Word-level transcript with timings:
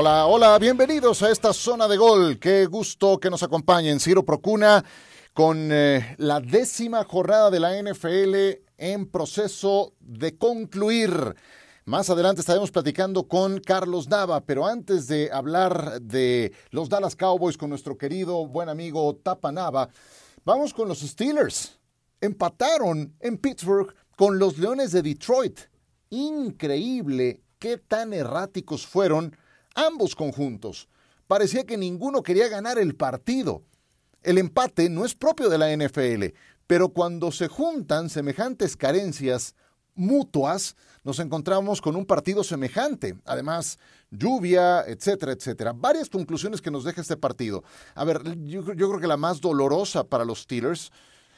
Hola, 0.00 0.26
hola, 0.26 0.56
bienvenidos 0.60 1.24
a 1.24 1.30
esta 1.32 1.52
zona 1.52 1.88
de 1.88 1.96
gol. 1.96 2.38
Qué 2.38 2.66
gusto 2.66 3.18
que 3.18 3.30
nos 3.30 3.42
acompañen. 3.42 3.98
Ciro 3.98 4.24
Procuna 4.24 4.84
con 5.34 5.70
eh, 5.72 6.14
la 6.18 6.38
décima 6.38 7.02
jornada 7.02 7.50
de 7.50 7.58
la 7.58 7.82
NFL 7.82 8.62
en 8.76 9.10
proceso 9.10 9.94
de 9.98 10.38
concluir. 10.38 11.34
Más 11.84 12.10
adelante 12.10 12.42
estaremos 12.42 12.70
platicando 12.70 13.26
con 13.26 13.58
Carlos 13.58 14.06
Nava, 14.06 14.40
pero 14.40 14.68
antes 14.68 15.08
de 15.08 15.32
hablar 15.32 16.00
de 16.00 16.52
los 16.70 16.88
Dallas 16.88 17.16
Cowboys 17.16 17.58
con 17.58 17.68
nuestro 17.68 17.98
querido 17.98 18.46
buen 18.46 18.68
amigo 18.68 19.16
Tapa 19.16 19.50
Nava, 19.50 19.88
vamos 20.44 20.72
con 20.72 20.86
los 20.86 21.00
Steelers. 21.00 21.76
Empataron 22.20 23.16
en 23.18 23.36
Pittsburgh 23.36 23.92
con 24.16 24.38
los 24.38 24.58
Leones 24.58 24.92
de 24.92 25.02
Detroit. 25.02 25.58
Increíble 26.10 27.42
qué 27.58 27.78
tan 27.78 28.12
erráticos 28.12 28.86
fueron 28.86 29.36
ambos 29.74 30.14
conjuntos. 30.14 30.88
Parecía 31.26 31.64
que 31.64 31.76
ninguno 31.76 32.22
quería 32.22 32.48
ganar 32.48 32.78
el 32.78 32.94
partido. 32.94 33.62
El 34.22 34.38
empate 34.38 34.88
no 34.88 35.04
es 35.04 35.14
propio 35.14 35.48
de 35.48 35.58
la 35.58 35.74
NFL, 35.74 36.34
pero 36.66 36.88
cuando 36.88 37.30
se 37.32 37.48
juntan 37.48 38.08
semejantes 38.08 38.76
carencias 38.76 39.54
mutuas, 39.94 40.76
nos 41.04 41.18
encontramos 41.18 41.80
con 41.80 41.96
un 41.96 42.06
partido 42.06 42.44
semejante. 42.44 43.16
Además, 43.24 43.78
lluvia, 44.10 44.84
etcétera, 44.86 45.32
etcétera. 45.32 45.72
Varias 45.72 46.08
conclusiones 46.08 46.60
que 46.60 46.70
nos 46.70 46.84
deja 46.84 47.00
este 47.00 47.16
partido. 47.16 47.62
A 47.94 48.04
ver, 48.04 48.22
yo, 48.44 48.62
yo 48.72 48.88
creo 48.88 49.00
que 49.00 49.06
la 49.06 49.16
más 49.16 49.40
dolorosa 49.40 50.04
para 50.04 50.24
los 50.24 50.40
Steelers 50.40 50.90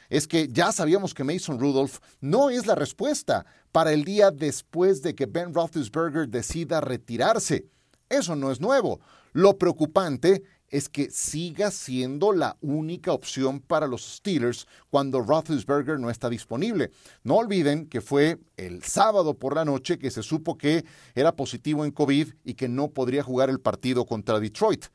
es 0.09 0.27
que 0.27 0.49
ya 0.49 0.71
sabíamos 0.71 1.13
que 1.13 1.23
Mason 1.23 1.59
Rudolph 1.59 1.99
no 2.19 2.49
es 2.49 2.65
la 2.65 2.75
respuesta 2.75 3.45
para 3.71 3.93
el 3.93 4.03
día 4.03 4.29
después 4.29 5.01
de 5.01 5.15
que 5.15 5.25
Ben 5.25 5.53
Roethlisberger 5.53 6.27
decida 6.27 6.81
retirarse. 6.81 7.65
Eso 8.11 8.35
no 8.35 8.51
es 8.51 8.59
nuevo. 8.59 8.99
Lo 9.31 9.57
preocupante 9.57 10.43
es 10.67 10.89
que 10.89 11.09
siga 11.09 11.71
siendo 11.71 12.33
la 12.33 12.57
única 12.59 13.13
opción 13.13 13.61
para 13.61 13.87
los 13.87 14.03
Steelers 14.03 14.67
cuando 14.89 15.21
Roethlisberger 15.21 15.97
no 15.97 16.09
está 16.09 16.29
disponible. 16.29 16.91
No 17.23 17.35
olviden 17.35 17.87
que 17.87 18.01
fue 18.01 18.37
el 18.57 18.83
sábado 18.83 19.33
por 19.33 19.55
la 19.55 19.63
noche 19.63 19.97
que 19.97 20.11
se 20.11 20.23
supo 20.23 20.57
que 20.57 20.83
era 21.15 21.37
positivo 21.37 21.85
en 21.85 21.91
COVID 21.91 22.33
y 22.43 22.53
que 22.55 22.67
no 22.67 22.89
podría 22.89 23.23
jugar 23.23 23.49
el 23.49 23.61
partido 23.61 24.05
contra 24.05 24.41
Detroit. 24.41 24.87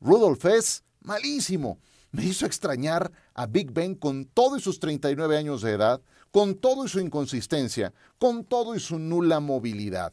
Rudolph 0.00 0.44
es 0.46 0.82
malísimo. 1.00 1.78
Me 2.10 2.24
hizo 2.24 2.44
extrañar 2.44 3.12
a 3.34 3.46
Big 3.46 3.70
Ben 3.70 3.94
con 3.94 4.24
todo 4.24 4.56
y 4.56 4.60
sus 4.60 4.80
39 4.80 5.36
años 5.36 5.62
de 5.62 5.72
edad, 5.72 6.00
con 6.32 6.56
todo 6.56 6.84
y 6.84 6.88
su 6.88 6.98
inconsistencia, 6.98 7.92
con 8.18 8.44
todo 8.44 8.74
y 8.74 8.80
su 8.80 8.98
nula 8.98 9.38
movilidad 9.38 10.12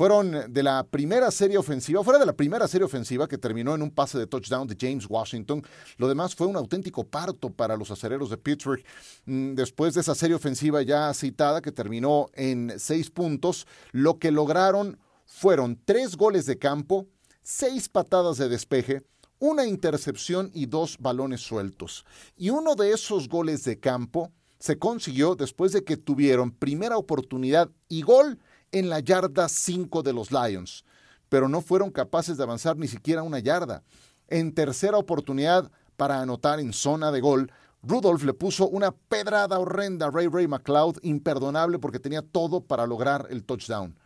fueron 0.00 0.50
de 0.50 0.62
la 0.62 0.82
primera 0.82 1.30
serie 1.30 1.58
ofensiva, 1.58 2.02
fuera 2.02 2.18
de 2.18 2.24
la 2.24 2.32
primera 2.32 2.66
serie 2.66 2.86
ofensiva 2.86 3.28
que 3.28 3.36
terminó 3.36 3.74
en 3.74 3.82
un 3.82 3.90
pase 3.90 4.16
de 4.16 4.26
touchdown 4.26 4.66
de 4.66 4.74
James 4.80 5.04
Washington. 5.06 5.62
Lo 5.98 6.08
demás 6.08 6.34
fue 6.34 6.46
un 6.46 6.56
auténtico 6.56 7.04
parto 7.04 7.50
para 7.50 7.76
los 7.76 7.90
acereros 7.90 8.30
de 8.30 8.38
Pittsburgh. 8.38 8.82
Mm, 9.26 9.52
después 9.52 9.92
de 9.92 10.00
esa 10.00 10.14
serie 10.14 10.36
ofensiva 10.36 10.80
ya 10.80 11.12
citada, 11.12 11.60
que 11.60 11.70
terminó 11.70 12.30
en 12.32 12.72
seis 12.78 13.10
puntos, 13.10 13.66
lo 13.92 14.18
que 14.18 14.30
lograron 14.30 14.98
fueron 15.26 15.78
tres 15.84 16.16
goles 16.16 16.46
de 16.46 16.56
campo, 16.56 17.06
seis 17.42 17.90
patadas 17.90 18.38
de 18.38 18.48
despeje, 18.48 19.02
una 19.38 19.66
intercepción 19.66 20.50
y 20.54 20.64
dos 20.64 20.96
balones 20.98 21.42
sueltos. 21.42 22.06
Y 22.38 22.48
uno 22.48 22.74
de 22.74 22.92
esos 22.92 23.28
goles 23.28 23.64
de 23.64 23.78
campo 23.78 24.32
se 24.58 24.78
consiguió 24.78 25.34
después 25.34 25.72
de 25.72 25.84
que 25.84 25.98
tuvieron 25.98 26.52
primera 26.52 26.96
oportunidad 26.96 27.68
y 27.90 28.00
gol 28.00 28.38
en 28.72 28.88
la 28.88 29.00
yarda 29.00 29.48
5 29.48 30.02
de 30.02 30.12
los 30.12 30.30
Lions, 30.30 30.84
pero 31.28 31.48
no 31.48 31.60
fueron 31.60 31.90
capaces 31.90 32.36
de 32.36 32.42
avanzar 32.42 32.76
ni 32.76 32.88
siquiera 32.88 33.22
una 33.22 33.38
yarda. 33.38 33.82
En 34.28 34.54
tercera 34.54 34.96
oportunidad 34.96 35.70
para 35.96 36.20
anotar 36.20 36.60
en 36.60 36.72
zona 36.72 37.12
de 37.12 37.20
gol, 37.20 37.52
Rudolph 37.82 38.24
le 38.24 38.34
puso 38.34 38.68
una 38.68 38.92
pedrada 38.92 39.58
horrenda 39.58 40.06
a 40.06 40.10
Ray 40.10 40.28
Ray 40.28 40.46
McLeod, 40.46 40.98
imperdonable 41.02 41.78
porque 41.78 41.98
tenía 41.98 42.22
todo 42.22 42.60
para 42.60 42.86
lograr 42.86 43.26
el 43.30 43.44
touchdown. 43.44 43.96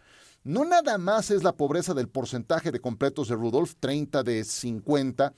No 0.45 0.67
nada 0.67 0.99
más 0.99 1.31
es 1.31 1.43
la 1.43 1.57
pobreza 1.57 1.95
del 1.95 2.11
porcentaje 2.11 2.71
de 2.71 2.79
completos 2.79 3.29
de 3.29 3.35
Rudolph, 3.35 3.77
30 3.81 4.23
de 4.23 4.45
50, 4.45 5.33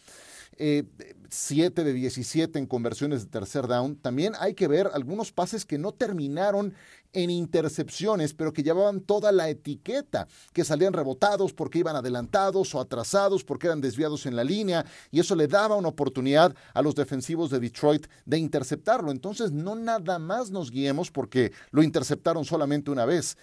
7 0.56 1.80
eh, 1.80 1.84
de 1.84 1.92
17 1.92 2.58
en 2.58 2.66
conversiones 2.66 3.22
de 3.22 3.30
tercer 3.30 3.68
down. 3.68 3.94
También 3.94 4.32
hay 4.40 4.54
que 4.54 4.66
ver 4.66 4.90
algunos 4.92 5.30
pases 5.30 5.64
que 5.64 5.78
no 5.78 5.92
terminaron 5.92 6.74
en 7.12 7.30
intercepciones, 7.30 8.34
pero 8.34 8.52
que 8.52 8.64
llevaban 8.64 9.00
toda 9.00 9.30
la 9.30 9.48
etiqueta, 9.48 10.26
que 10.52 10.64
salían 10.64 10.92
rebotados 10.92 11.52
porque 11.52 11.78
iban 11.78 11.94
adelantados 11.94 12.74
o 12.74 12.80
atrasados 12.80 13.44
porque 13.44 13.68
eran 13.68 13.80
desviados 13.80 14.26
en 14.26 14.34
la 14.34 14.42
línea, 14.42 14.84
y 15.12 15.20
eso 15.20 15.36
le 15.36 15.46
daba 15.46 15.76
una 15.76 15.88
oportunidad 15.88 16.52
a 16.74 16.82
los 16.82 16.96
defensivos 16.96 17.50
de 17.50 17.60
Detroit 17.60 18.08
de 18.24 18.38
interceptarlo. 18.38 19.12
Entonces, 19.12 19.52
no 19.52 19.76
nada 19.76 20.18
más 20.18 20.50
nos 20.50 20.72
guiemos 20.72 21.12
porque 21.12 21.52
lo 21.70 21.84
interceptaron 21.84 22.44
solamente 22.44 22.90
una 22.90 23.04
vez. 23.04 23.36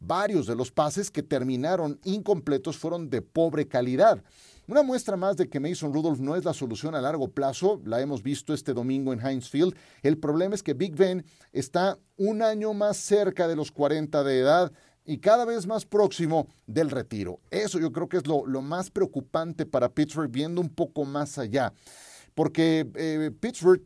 Varios 0.00 0.46
de 0.46 0.54
los 0.54 0.70
pases 0.70 1.10
que 1.10 1.22
terminaron 1.22 1.98
incompletos 2.04 2.76
fueron 2.76 3.10
de 3.10 3.22
pobre 3.22 3.66
calidad. 3.66 4.22
Una 4.68 4.82
muestra 4.82 5.16
más 5.16 5.36
de 5.36 5.48
que 5.48 5.60
Mason 5.60 5.94
Rudolph 5.94 6.20
no 6.20 6.36
es 6.36 6.44
la 6.44 6.52
solución 6.52 6.94
a 6.94 7.00
largo 7.00 7.28
plazo, 7.28 7.80
la 7.86 8.00
hemos 8.00 8.22
visto 8.22 8.52
este 8.52 8.74
domingo 8.74 9.12
en 9.12 9.26
Heinz 9.26 9.48
Field. 9.48 9.74
El 10.02 10.18
problema 10.18 10.54
es 10.54 10.62
que 10.62 10.74
Big 10.74 10.94
Ben 10.94 11.24
está 11.52 11.98
un 12.16 12.42
año 12.42 12.74
más 12.74 12.98
cerca 12.98 13.48
de 13.48 13.56
los 13.56 13.72
40 13.72 14.22
de 14.22 14.40
edad 14.40 14.72
y 15.06 15.20
cada 15.20 15.46
vez 15.46 15.66
más 15.66 15.86
próximo 15.86 16.48
del 16.66 16.90
retiro. 16.90 17.40
Eso 17.50 17.80
yo 17.80 17.92
creo 17.92 18.10
que 18.10 18.18
es 18.18 18.26
lo, 18.26 18.44
más 18.60 18.90
preocupante 18.90 19.64
para 19.64 19.88
Pittsburgh, 19.88 20.30
viendo 20.30 20.60
un 20.60 20.68
poco 20.68 21.06
más 21.06 21.38
allá. 21.38 21.72
Porque 22.34 22.86
eh, 22.94 23.30
Pittsburgh, 23.40 23.82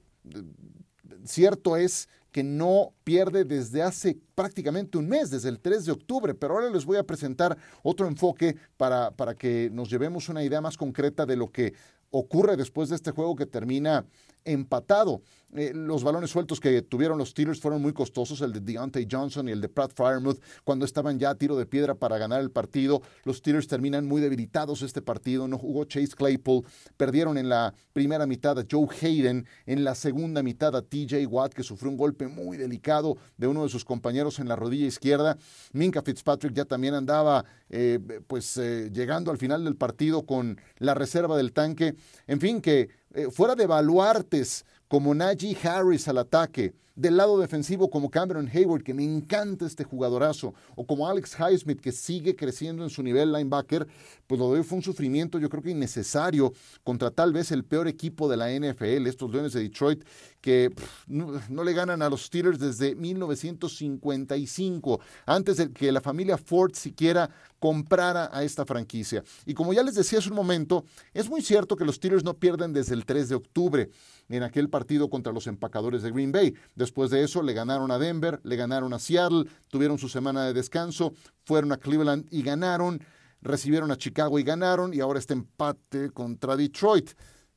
cierto 1.25 1.77
es 1.77 2.09
que 2.33 2.43
no 2.43 2.95
pierde 3.05 3.45
desde 3.45 3.83
hace 3.83 4.19
prácticamente 4.35 4.99
un 4.99 5.09
mes, 5.09 5.31
desde 5.31 5.51
el 5.51 5.61
3 5.61 5.85
de 5.85 5.93
octubre, 5.93 6.35
pero 6.35 6.55
ahora 6.55 6.71
les 6.71 6.85
voy 6.85 6.97
a 6.97 7.05
presentar 7.05 7.57
otro 7.83 8.09
enfoque 8.09 8.57
para, 8.77 9.11
para 9.13 9.35
que 9.35 9.71
nos 9.71 9.91
llevemos 9.91 10.29
una 10.29 10.43
idea 10.43 10.61
más 10.61 10.77
concreta 10.77 11.27
de 11.27 11.37
lo 11.37 11.53
que 11.53 11.75
ocurre 12.11 12.57
después 12.57 12.89
de 12.89 12.97
este 12.97 13.11
juego 13.11 13.37
que 13.37 13.47
termina 13.47 14.05
empatado. 14.45 15.23
Eh, 15.55 15.73
los 15.75 16.03
balones 16.03 16.31
sueltos 16.31 16.61
que 16.61 16.81
tuvieron 16.81 17.19
los 17.19 17.31
Steelers 17.31 17.61
fueron 17.61 17.83
muy 17.83 17.93
costosos, 17.93 18.41
el 18.41 18.53
de 18.53 18.61
Deontay 18.61 19.07
Johnson 19.11 19.49
y 19.49 19.53
el 19.53 19.61
de 19.61 19.69
Pratt 19.69 19.93
Firemouth, 19.95 20.41
cuando 20.65 20.87
estaban 20.87 21.19
ya 21.19 21.31
a 21.31 21.35
tiro 21.35 21.57
de 21.57 21.67
piedra 21.67 21.95
para 21.95 22.17
ganar 22.17 22.41
el 22.41 22.51
partido. 22.51 23.03
Los 23.25 23.39
Steelers 23.39 23.69
terminan 23.69 24.07
muy 24.07 24.23
debilitados 24.23 24.81
este 24.81 25.03
partido, 25.03 25.47
no 25.49 25.59
jugó 25.59 25.85
Chase 25.85 26.15
Claypool, 26.17 26.65
perdieron 26.97 27.37
en 27.37 27.51
la 27.51 27.75
primera 27.93 28.27
mitad 28.27 28.59
a 28.59 28.65
Joe 28.69 28.89
Hayden, 29.03 29.47
en 29.67 29.85
la 29.85 29.95
segunda 29.95 30.43
mitad 30.43 30.75
a 30.75 30.81
TJ 30.81 31.27
Watt, 31.27 31.53
que 31.53 31.63
sufrió 31.63 31.91
un 31.91 31.99
golpe 31.99 32.29
muy 32.29 32.57
delicado 32.57 33.19
de 33.37 33.47
uno 33.47 33.63
de 33.63 33.69
sus 33.69 33.85
compañeros 33.85 34.39
en 34.39 34.49
la 34.49 34.57
rodilla 34.57 34.87
izquierda. 34.87 35.37
Minka 35.73 36.01
Fitzpatrick 36.01 36.55
ya 36.55 36.65
también 36.65 36.95
andaba 36.95 37.45
eh, 37.69 37.99
pues 38.27 38.57
eh, 38.57 38.91
llegando 38.91 39.31
al 39.31 39.39
final 39.39 39.65
del 39.65 39.77
partido 39.77 40.25
con 40.25 40.59
la 40.79 40.95
reserva 40.95 41.37
del 41.37 41.53
tanque. 41.53 41.95
En 42.27 42.41
fin, 42.41 42.63
que 42.63 42.89
fuera 43.31 43.55
de 43.55 43.67
baluartes 43.67 44.65
como 44.89 45.15
Najee 45.15 45.57
Harris 45.63 46.07
al 46.09 46.19
ataque, 46.19 46.75
del 46.95 47.17
lado 47.17 47.39
defensivo 47.39 47.89
como 47.89 48.11
Cameron 48.11 48.49
Hayward, 48.53 48.83
que 48.83 48.95
me 48.95 49.05
encanta 49.05 49.67
este 49.67 49.85
jugadorazo, 49.85 50.55
o 50.77 50.87
como 50.87 51.09
Alex 51.09 51.37
Highsmith, 51.39 51.81
que 51.81 51.93
sigue 51.93 52.37
creciendo 52.37 52.85
en 52.85 52.91
su 52.91 53.03
nivel 53.03 53.33
linebacker, 53.33 53.87
pues 54.27 54.39
lo 54.39 54.53
de 54.53 54.59
hoy 54.59 54.65
fue 54.65 54.77
un 54.77 54.85
sufrimiento 54.85 55.39
yo 55.39 55.49
creo 55.49 55.63
que 55.63 55.71
innecesario 55.71 56.53
contra 56.85 57.11
tal 57.11 57.33
vez 57.33 57.51
el 57.51 57.65
peor 57.65 57.89
equipo 57.89 58.29
de 58.29 58.37
la 58.37 58.51
NFL, 58.51 59.07
estos 59.07 59.31
Leones 59.33 59.55
de 59.55 59.63
Detroit, 59.63 60.05
que 60.43 60.71
no, 61.07 61.41
no, 61.49 61.65
le 61.65 61.73
ganan 61.73 62.03
a 62.03 62.11
los 62.11 62.27
Steelers 62.27 62.59
desde 62.59 62.95
1955, 62.95 65.01
antes 65.25 65.57
de 65.57 65.73
que 65.73 65.91
la 65.93 66.03
familia 66.03 66.37
Ford 66.37 66.75
siquiera 66.75 67.31
comprara 67.59 68.29
a 68.33 68.43
esta 68.43 68.67
franquicia. 68.67 69.23
Y 69.47 69.55
como 69.55 69.73
ya 69.73 69.85
les 69.85 69.95
decía 69.95 70.19
hace 70.19 70.29
un 70.29 70.35
momento, 70.35 70.85
es 71.15 71.31
muy 71.31 71.43
cierto 71.43 71.77
que 71.77 71.85
los 71.85 71.95
Steelers 71.95 72.25
no 72.25 72.35
pierden 72.35 72.73
desde 72.73 72.95
el 72.95 73.07
3 73.07 73.29
de 73.29 73.37
octubre 73.37 73.89
en 74.29 74.43
aquel 74.43 74.69
partido 74.69 75.09
contra 75.09 75.33
los 75.33 75.47
empacadores 75.47 76.03
de 76.03 76.11
Green 76.11 76.33
Bay. 76.33 76.55
Después 76.75 77.11
de 77.11 77.23
eso 77.23 77.41
le 77.41 77.53
ganaron 77.53 77.93
a 77.93 77.99
Denver, 77.99 78.41
le 78.43 78.57
ganaron 78.57 78.93
a 78.93 78.99
Seattle, 78.99 79.45
tuvieron 79.69 79.99
su 79.99 80.09
semana 80.09 80.45
de 80.45 80.55
descanso, 80.55 81.13
fueron 81.45 81.71
a 81.71 81.77
Cleveland 81.77 82.27
y 82.33 82.43
ganaron, 82.43 83.01
recibieron 83.43 83.93
a 83.93 83.97
Chicago 83.97 84.41
y 84.41 84.43
ganaron 84.43 84.93
y 84.93 85.01
ahora 85.01 85.21
este 85.21 85.35
empate 85.35 86.11
contra 86.11 86.57
Detroit. 86.57 87.13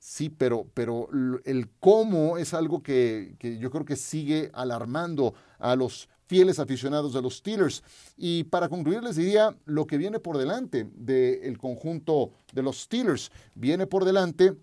Sí, 0.08 0.30
pero, 0.30 0.68
pero 0.76 1.10
el 1.46 1.68
cómo 1.80 2.38
es 2.38 2.54
algo 2.54 2.84
que, 2.84 3.36
que 3.40 3.58
yo 3.58 3.72
creo 3.72 3.86
que 3.86 3.96
sigue 3.96 4.52
alarmando 4.54 5.34
a 5.58 5.76
los 5.76 6.08
fieles 6.28 6.60
aficionados 6.60 7.12
de 7.12 7.24
los 7.24 7.38
Steelers. 7.38 7.82
Y 8.16 8.44
para 8.44 8.70
concluir 8.70 9.02
les 9.02 9.16
diría 9.16 9.58
lo 9.66 9.88
que 9.88 9.98
viene 9.98 10.20
por 10.20 10.38
delante 10.38 10.88
del 10.94 11.58
conjunto 11.58 12.34
de 12.54 12.62
los 12.62 12.82
Steelers. 12.82 13.32
Viene 13.56 13.88
por 13.88 14.06
delante 14.06 14.54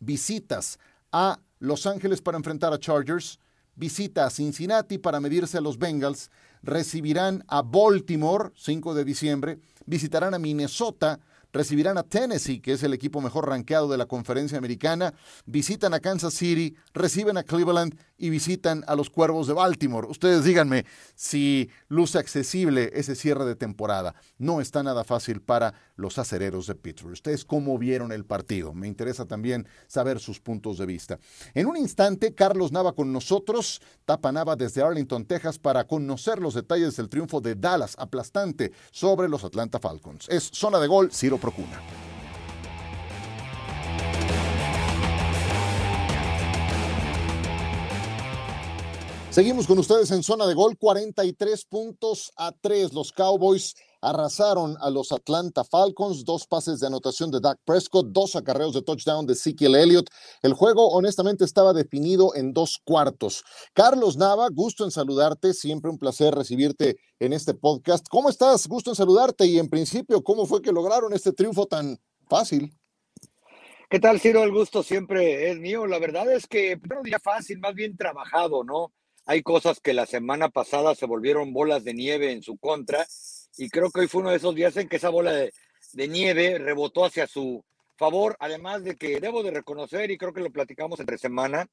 visitas 0.00 0.78
a 1.10 1.40
Los 1.58 1.86
Ángeles 1.86 2.20
para 2.20 2.36
enfrentar 2.36 2.74
a 2.74 2.78
Chargers, 2.78 3.40
visita 3.74 4.26
a 4.26 4.30
Cincinnati 4.30 4.98
para 4.98 5.18
medirse 5.18 5.56
a 5.56 5.62
los 5.62 5.78
Bengals, 5.78 6.30
recibirán 6.62 7.42
a 7.48 7.62
Baltimore 7.62 8.50
5 8.54 8.92
de 8.92 9.04
diciembre, 9.06 9.58
visitarán 9.86 10.34
a 10.34 10.38
Minnesota 10.38 11.20
recibirán 11.52 11.98
a 11.98 12.02
Tennessee, 12.02 12.60
que 12.60 12.72
es 12.72 12.82
el 12.82 12.94
equipo 12.94 13.20
mejor 13.20 13.48
rankeado 13.48 13.88
de 13.88 13.98
la 13.98 14.06
conferencia 14.06 14.58
americana, 14.58 15.14
visitan 15.46 15.94
a 15.94 16.00
Kansas 16.00 16.34
City, 16.34 16.74
reciben 16.94 17.36
a 17.36 17.42
Cleveland 17.42 17.98
y 18.22 18.30
visitan 18.30 18.84
a 18.86 18.94
los 18.94 19.10
Cuervos 19.10 19.48
de 19.48 19.52
Baltimore. 19.52 20.06
Ustedes 20.06 20.44
díganme 20.44 20.86
si 21.16 21.68
luce 21.88 22.18
accesible 22.18 22.92
ese 22.94 23.16
cierre 23.16 23.44
de 23.44 23.56
temporada. 23.56 24.14
No 24.38 24.60
está 24.60 24.84
nada 24.84 25.02
fácil 25.02 25.42
para 25.42 25.74
los 25.96 26.18
acereros 26.18 26.68
de 26.68 26.76
Pittsburgh. 26.76 27.14
¿Ustedes 27.14 27.44
cómo 27.44 27.76
vieron 27.78 28.12
el 28.12 28.24
partido? 28.24 28.72
Me 28.74 28.86
interesa 28.86 29.24
también 29.24 29.66
saber 29.88 30.20
sus 30.20 30.38
puntos 30.38 30.78
de 30.78 30.86
vista. 30.86 31.18
En 31.52 31.66
un 31.66 31.76
instante, 31.76 32.32
Carlos 32.32 32.70
Nava 32.70 32.92
con 32.92 33.12
nosotros, 33.12 33.82
Tapa 34.04 34.30
Nava 34.30 34.54
desde 34.54 34.82
Arlington, 34.82 35.24
Texas, 35.24 35.58
para 35.58 35.88
conocer 35.88 36.38
los 36.38 36.54
detalles 36.54 36.94
del 36.94 37.08
triunfo 37.08 37.40
de 37.40 37.56
Dallas 37.56 37.96
aplastante 37.98 38.70
sobre 38.92 39.28
los 39.28 39.42
Atlanta 39.42 39.80
Falcons. 39.80 40.28
Es 40.28 40.44
zona 40.44 40.78
de 40.78 40.86
gol, 40.86 41.10
Ciro 41.12 41.38
Procuna. 41.38 42.21
Seguimos 49.32 49.66
con 49.66 49.78
ustedes 49.78 50.10
en 50.10 50.22
zona 50.22 50.46
de 50.46 50.52
gol, 50.52 50.76
43 50.76 51.64
puntos 51.64 52.32
a 52.36 52.52
3. 52.52 52.92
Los 52.92 53.12
Cowboys 53.12 53.74
arrasaron 54.02 54.76
a 54.78 54.90
los 54.90 55.10
Atlanta 55.10 55.64
Falcons, 55.64 56.26
dos 56.26 56.46
pases 56.46 56.80
de 56.80 56.88
anotación 56.88 57.30
de 57.30 57.40
Dak 57.40 57.58
Prescott, 57.64 58.08
dos 58.08 58.36
acarreos 58.36 58.74
de 58.74 58.82
touchdown 58.82 59.24
de 59.24 59.32
Ezekiel 59.32 59.74
Elliott. 59.74 60.10
El 60.42 60.52
juego 60.52 60.86
honestamente 60.88 61.46
estaba 61.46 61.72
definido 61.72 62.34
en 62.34 62.52
dos 62.52 62.78
cuartos. 62.84 63.42
Carlos 63.72 64.18
Nava, 64.18 64.50
gusto 64.52 64.84
en 64.84 64.90
saludarte, 64.90 65.54
siempre 65.54 65.90
un 65.90 65.96
placer 65.96 66.34
recibirte 66.34 66.98
en 67.18 67.32
este 67.32 67.54
podcast. 67.54 68.06
¿Cómo 68.10 68.28
estás? 68.28 68.68
Gusto 68.68 68.90
en 68.90 68.96
saludarte 68.96 69.46
y 69.46 69.58
en 69.58 69.70
principio, 69.70 70.22
¿cómo 70.22 70.44
fue 70.44 70.60
que 70.60 70.72
lograron 70.72 71.14
este 71.14 71.32
triunfo 71.32 71.64
tan 71.64 71.98
fácil? 72.28 72.70
¿Qué 73.88 73.98
tal, 73.98 74.20
Ciro? 74.20 74.42
El 74.42 74.52
gusto 74.52 74.82
siempre 74.82 75.50
es 75.50 75.58
mío. 75.58 75.86
La 75.86 75.98
verdad 75.98 76.30
es 76.30 76.46
que 76.46 76.78
no 76.86 77.02
diría 77.02 77.18
fácil, 77.18 77.60
más 77.60 77.74
bien 77.74 77.96
trabajado, 77.96 78.62
¿no? 78.62 78.92
Hay 79.24 79.42
cosas 79.42 79.80
que 79.80 79.94
la 79.94 80.06
semana 80.06 80.48
pasada 80.48 80.94
se 80.94 81.06
volvieron 81.06 81.52
bolas 81.52 81.84
de 81.84 81.94
nieve 81.94 82.32
en 82.32 82.42
su 82.42 82.56
contra 82.56 83.06
y 83.56 83.68
creo 83.68 83.90
que 83.90 84.00
hoy 84.00 84.08
fue 84.08 84.22
uno 84.22 84.30
de 84.30 84.36
esos 84.36 84.54
días 84.54 84.76
en 84.76 84.88
que 84.88 84.96
esa 84.96 85.10
bola 85.10 85.32
de, 85.32 85.52
nieve 86.08 86.58
rebotó 86.58 87.04
hacia 87.04 87.26
su 87.26 87.64
favor, 87.96 88.36
además 88.40 88.82
de 88.82 88.96
que 88.96 89.20
debo 89.20 89.42
de 89.42 89.50
reconocer, 89.50 90.10
y 90.10 90.18
creo 90.18 90.32
que 90.32 90.40
lo 90.40 90.50
platicamos 90.50 90.98
entre 91.00 91.18
semana, 91.18 91.68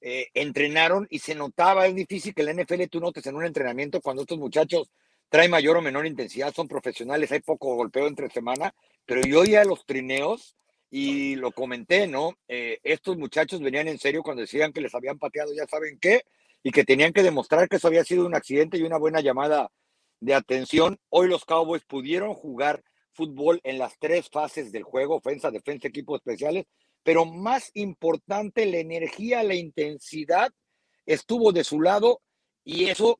eh, 0.00 0.28
entrenaron 0.34 1.06
y 1.10 1.20
se 1.20 1.34
notaba, 1.34 1.86
es 1.86 1.94
difícil 1.94 2.34
que 2.34 2.42
la 2.42 2.52
NFL 2.52 2.84
tú 2.90 3.00
notes 3.00 3.26
en 3.26 3.36
un 3.36 3.44
entrenamiento 3.44 4.00
cuando 4.00 4.22
estos 4.22 4.38
muchachos 4.38 4.90
traen 5.28 5.50
mayor 5.50 5.78
o 5.78 5.82
menor 5.82 6.06
intensidad, 6.06 6.52
son 6.52 6.68
profesionales, 6.68 7.32
hay 7.32 7.40
poco 7.40 7.74
golpeo 7.74 8.06
entre 8.06 8.28
semana, 8.28 8.74
pero 9.06 9.22
yo 9.22 9.40
oía 9.40 9.64
los 9.64 9.86
trineos 9.86 10.56
y 10.90 11.36
lo 11.36 11.52
comenté, 11.52 12.06
¿no? 12.06 12.36
Eh, 12.46 12.78
estos 12.82 13.16
muchachos 13.16 13.60
venían 13.60 13.88
en 13.88 13.98
serio 13.98 14.22
cuando 14.22 14.42
decían 14.42 14.72
que 14.72 14.82
les 14.82 14.94
habían 14.94 15.18
pateado, 15.18 15.54
ya 15.54 15.66
saben 15.66 15.98
qué, 15.98 16.22
y 16.62 16.70
que 16.70 16.84
tenían 16.84 17.12
que 17.12 17.22
demostrar 17.22 17.68
que 17.68 17.76
eso 17.76 17.88
había 17.88 18.04
sido 18.04 18.26
un 18.26 18.34
accidente 18.34 18.78
y 18.78 18.82
una 18.82 18.98
buena 18.98 19.20
llamada 19.20 19.70
de 20.20 20.34
atención. 20.34 20.98
Hoy 21.08 21.28
los 21.28 21.44
Cowboys 21.44 21.84
pudieron 21.84 22.34
jugar 22.34 22.82
fútbol 23.12 23.60
en 23.64 23.78
las 23.78 23.98
tres 23.98 24.28
fases 24.30 24.72
del 24.72 24.84
juego, 24.84 25.16
ofensa, 25.16 25.50
defensa, 25.50 25.88
equipos 25.88 26.20
especiales, 26.20 26.64
pero 27.02 27.24
más 27.24 27.70
importante, 27.74 28.64
la 28.66 28.78
energía, 28.78 29.42
la 29.42 29.54
intensidad 29.54 30.50
estuvo 31.04 31.52
de 31.52 31.64
su 31.64 31.80
lado 31.80 32.20
y 32.64 32.88
eso 32.88 33.18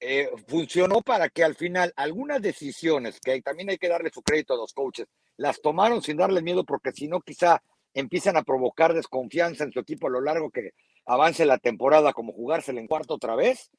eh, 0.00 0.30
funcionó 0.48 1.02
para 1.02 1.28
que 1.28 1.44
al 1.44 1.54
final 1.54 1.92
algunas 1.94 2.40
decisiones, 2.40 3.20
que 3.20 3.40
también 3.42 3.70
hay 3.70 3.78
que 3.78 3.88
darle 3.88 4.10
su 4.12 4.22
crédito 4.22 4.54
a 4.54 4.56
los 4.56 4.72
coaches, 4.72 5.06
las 5.36 5.60
tomaron 5.60 6.02
sin 6.02 6.16
darle 6.16 6.42
miedo 6.42 6.64
porque 6.64 6.92
si 6.92 7.06
no 7.06 7.20
quizá 7.20 7.62
empiezan 7.94 8.36
a 8.36 8.42
provocar 8.42 8.94
desconfianza 8.94 9.64
en 9.64 9.72
su 9.72 9.80
equipo 9.80 10.06
a 10.06 10.10
lo 10.10 10.20
largo 10.20 10.50
que 10.50 10.70
avance 11.06 11.44
la 11.46 11.58
temporada 11.58 12.12
como 12.12 12.32
jugársela 12.32 12.80
en 12.80 12.86
cuarto 12.86 13.14
otra 13.14 13.34
vez, 13.34 13.70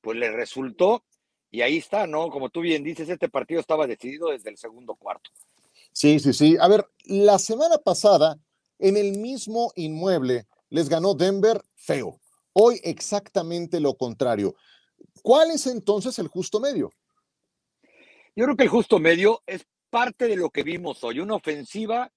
pues 0.00 0.16
le 0.16 0.30
resultó 0.30 1.04
y 1.50 1.62
ahí 1.62 1.78
está, 1.78 2.06
¿no? 2.06 2.30
Como 2.30 2.50
tú 2.50 2.60
bien 2.60 2.84
dices, 2.84 3.08
este 3.08 3.28
partido 3.28 3.60
estaba 3.60 3.86
decidido 3.86 4.28
desde 4.28 4.50
el 4.50 4.58
segundo 4.58 4.94
cuarto. 4.96 5.30
Sí, 5.92 6.20
sí, 6.20 6.32
sí. 6.32 6.56
A 6.60 6.68
ver, 6.68 6.86
la 7.04 7.38
semana 7.38 7.78
pasada, 7.78 8.38
en 8.78 8.96
el 8.96 9.18
mismo 9.18 9.72
inmueble, 9.74 10.46
les 10.68 10.88
ganó 10.88 11.14
Denver 11.14 11.62
feo. 11.74 12.20
Hoy 12.52 12.80
exactamente 12.84 13.80
lo 13.80 13.94
contrario. 13.94 14.54
¿Cuál 15.22 15.50
es 15.50 15.66
entonces 15.66 16.18
el 16.18 16.28
justo 16.28 16.60
medio? 16.60 16.90
Yo 18.36 18.44
creo 18.44 18.56
que 18.56 18.64
el 18.64 18.68
justo 18.68 18.98
medio 18.98 19.42
es 19.46 19.66
parte 19.90 20.28
de 20.28 20.36
lo 20.36 20.50
que 20.50 20.62
vimos 20.62 21.02
hoy, 21.02 21.20
una 21.20 21.34
ofensiva 21.34 22.12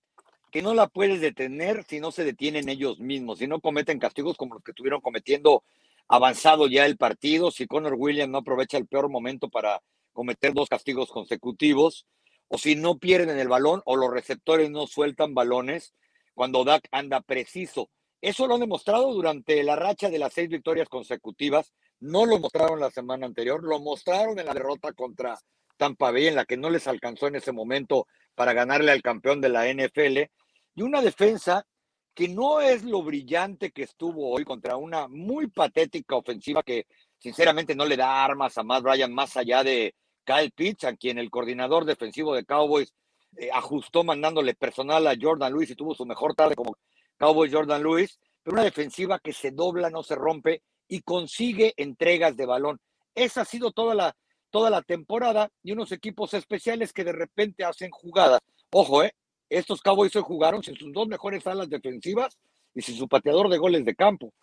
que 0.51 0.61
no 0.61 0.73
la 0.73 0.87
puedes 0.87 1.21
detener 1.21 1.83
si 1.85 1.99
no 1.99 2.11
se 2.11 2.23
detienen 2.25 2.69
ellos 2.69 2.99
mismos, 2.99 3.39
si 3.39 3.47
no 3.47 3.61
cometen 3.61 3.99
castigos 3.99 4.37
como 4.37 4.55
los 4.55 4.63
que 4.63 4.71
estuvieron 4.71 5.01
cometiendo 5.01 5.63
avanzado 6.07 6.67
ya 6.67 6.85
el 6.85 6.97
partido, 6.97 7.51
si 7.51 7.67
Connor 7.67 7.95
Williams 7.97 8.31
no 8.31 8.39
aprovecha 8.39 8.77
el 8.77 8.85
peor 8.85 9.09
momento 9.09 9.49
para 9.49 9.81
cometer 10.11 10.53
dos 10.53 10.67
castigos 10.67 11.09
consecutivos, 11.09 12.05
o 12.49 12.57
si 12.57 12.75
no 12.75 12.97
pierden 12.97 13.39
el 13.39 13.47
balón 13.47 13.81
o 13.85 13.95
los 13.95 14.11
receptores 14.11 14.69
no 14.69 14.87
sueltan 14.87 15.33
balones 15.33 15.93
cuando 16.33 16.65
Dak 16.65 16.85
anda 16.91 17.21
preciso. 17.21 17.89
Eso 18.19 18.45
lo 18.45 18.55
han 18.55 18.59
demostrado 18.59 19.13
durante 19.13 19.63
la 19.63 19.77
racha 19.77 20.09
de 20.09 20.19
las 20.19 20.33
seis 20.33 20.49
victorias 20.49 20.89
consecutivas. 20.89 21.71
No 22.01 22.25
lo 22.25 22.39
mostraron 22.39 22.79
la 22.79 22.91
semana 22.91 23.25
anterior, 23.25 23.63
lo 23.63 23.79
mostraron 23.79 24.37
en 24.37 24.45
la 24.45 24.53
derrota 24.53 24.91
contra 24.91 25.39
Tampa 25.77 26.11
Bay, 26.11 26.27
en 26.27 26.35
la 26.35 26.45
que 26.45 26.57
no 26.57 26.69
les 26.69 26.87
alcanzó 26.87 27.27
en 27.27 27.35
ese 27.35 27.53
momento 27.53 28.05
para 28.35 28.53
ganarle 28.53 28.91
al 28.91 29.01
campeón 29.01 29.39
de 29.39 29.49
la 29.49 29.71
NFL. 29.71 30.29
Y 30.75 30.81
una 30.81 31.01
defensa 31.01 31.65
que 32.13 32.27
no 32.27 32.61
es 32.61 32.83
lo 32.83 33.03
brillante 33.03 33.71
que 33.71 33.83
estuvo 33.83 34.31
hoy 34.31 34.43
contra 34.43 34.77
una 34.77 35.07
muy 35.07 35.47
patética 35.47 36.15
ofensiva 36.15 36.63
que 36.63 36.87
sinceramente 37.17 37.75
no 37.75 37.85
le 37.85 37.97
da 37.97 38.23
armas 38.23 38.57
a 38.57 38.63
Matt 38.63 38.83
Ryan 38.83 39.13
más 39.13 39.37
allá 39.37 39.63
de 39.63 39.95
Kyle 40.23 40.51
Pitts, 40.51 40.83
a 40.83 40.95
quien 40.95 41.17
el 41.17 41.29
coordinador 41.29 41.85
defensivo 41.85 42.33
de 42.33 42.45
Cowboys 42.45 42.93
eh, 43.37 43.49
ajustó 43.53 44.03
mandándole 44.03 44.53
personal 44.55 45.07
a 45.07 45.15
Jordan 45.19 45.53
Lewis 45.53 45.69
y 45.69 45.75
tuvo 45.75 45.95
su 45.95 46.05
mejor 46.05 46.35
tarde 46.35 46.55
como 46.55 46.75
Cowboys 47.17 47.53
Jordan 47.53 47.81
Lewis, 47.81 48.19
pero 48.43 48.55
una 48.55 48.63
defensiva 48.63 49.19
que 49.19 49.33
se 49.33 49.51
dobla, 49.51 49.89
no 49.89 50.03
se 50.03 50.15
rompe 50.15 50.63
y 50.87 51.01
consigue 51.01 51.73
entregas 51.77 52.35
de 52.35 52.45
balón. 52.45 52.79
Esa 53.15 53.41
ha 53.41 53.45
sido 53.45 53.71
toda 53.71 53.95
la, 53.95 54.15
toda 54.49 54.69
la 54.69 54.81
temporada 54.81 55.49
y 55.63 55.71
unos 55.71 55.91
equipos 55.91 56.33
especiales 56.33 56.91
que 56.91 57.03
de 57.03 57.13
repente 57.13 57.63
hacen 57.63 57.91
jugadas. 57.91 58.41
Ojo, 58.71 59.03
eh, 59.03 59.13
estos 59.51 59.81
Cowboys 59.81 60.15
hoy 60.15 60.23
jugaron 60.25 60.63
sin 60.63 60.75
sus 60.75 60.91
dos 60.93 61.07
mejores 61.07 61.45
alas 61.45 61.69
defensivas 61.69 62.37
y 62.73 62.81
sin 62.81 62.95
su 62.97 63.07
pateador 63.07 63.49
de 63.49 63.57
goles 63.57 63.85
de 63.85 63.95
campo. 63.95 64.33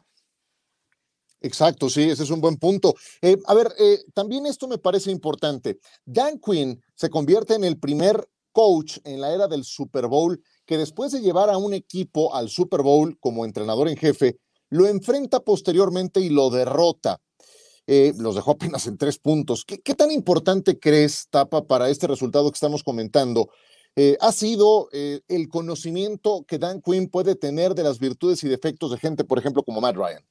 Exacto, 1.40 1.88
sí, 1.88 2.02
ese 2.02 2.24
es 2.24 2.30
un 2.30 2.40
buen 2.40 2.56
punto. 2.56 2.94
Eh, 3.22 3.36
a 3.46 3.54
ver, 3.54 3.68
eh, 3.78 4.00
también 4.12 4.44
esto 4.46 4.68
me 4.68 4.78
parece 4.78 5.10
importante. 5.10 5.78
Dan 6.04 6.38
Quinn 6.38 6.82
se 6.94 7.08
convierte 7.08 7.54
en 7.54 7.64
el 7.64 7.78
primer 7.78 8.28
coach 8.52 8.98
en 9.04 9.20
la 9.20 9.32
era 9.32 9.46
del 9.46 9.64
Super 9.64 10.08
Bowl 10.08 10.42
que 10.66 10.76
después 10.76 11.12
de 11.12 11.20
llevar 11.20 11.48
a 11.48 11.56
un 11.56 11.74
equipo 11.74 12.34
al 12.34 12.48
Super 12.48 12.82
Bowl 12.82 13.16
como 13.20 13.44
entrenador 13.44 13.88
en 13.88 13.96
jefe, 13.96 14.38
lo 14.68 14.86
enfrenta 14.86 15.40
posteriormente 15.40 16.20
y 16.20 16.28
lo 16.28 16.50
derrota. 16.50 17.20
Eh, 17.86 18.12
los 18.18 18.34
dejó 18.34 18.50
apenas 18.50 18.86
en 18.86 18.98
tres 18.98 19.18
puntos. 19.18 19.64
¿Qué, 19.64 19.80
¿Qué, 19.80 19.94
tan 19.94 20.10
importante 20.10 20.78
crees, 20.78 21.28
Tapa, 21.30 21.66
para 21.66 21.88
este 21.88 22.06
resultado 22.06 22.50
que 22.50 22.56
estamos 22.56 22.82
comentando? 22.82 23.48
Eh, 24.00 24.16
ha 24.20 24.30
sido 24.30 24.88
eh, 24.92 25.22
el 25.26 25.48
conocimiento 25.48 26.44
que 26.46 26.58
Dan 26.58 26.80
Quinn 26.80 27.10
puede 27.10 27.34
tener 27.34 27.74
de 27.74 27.82
las 27.82 27.98
virtudes 27.98 28.44
y 28.44 28.48
defectos 28.48 28.92
de 28.92 28.98
gente, 28.98 29.24
por 29.24 29.40
ejemplo, 29.40 29.64
como 29.64 29.80
Matt 29.80 29.96
Ryan. 29.96 30.24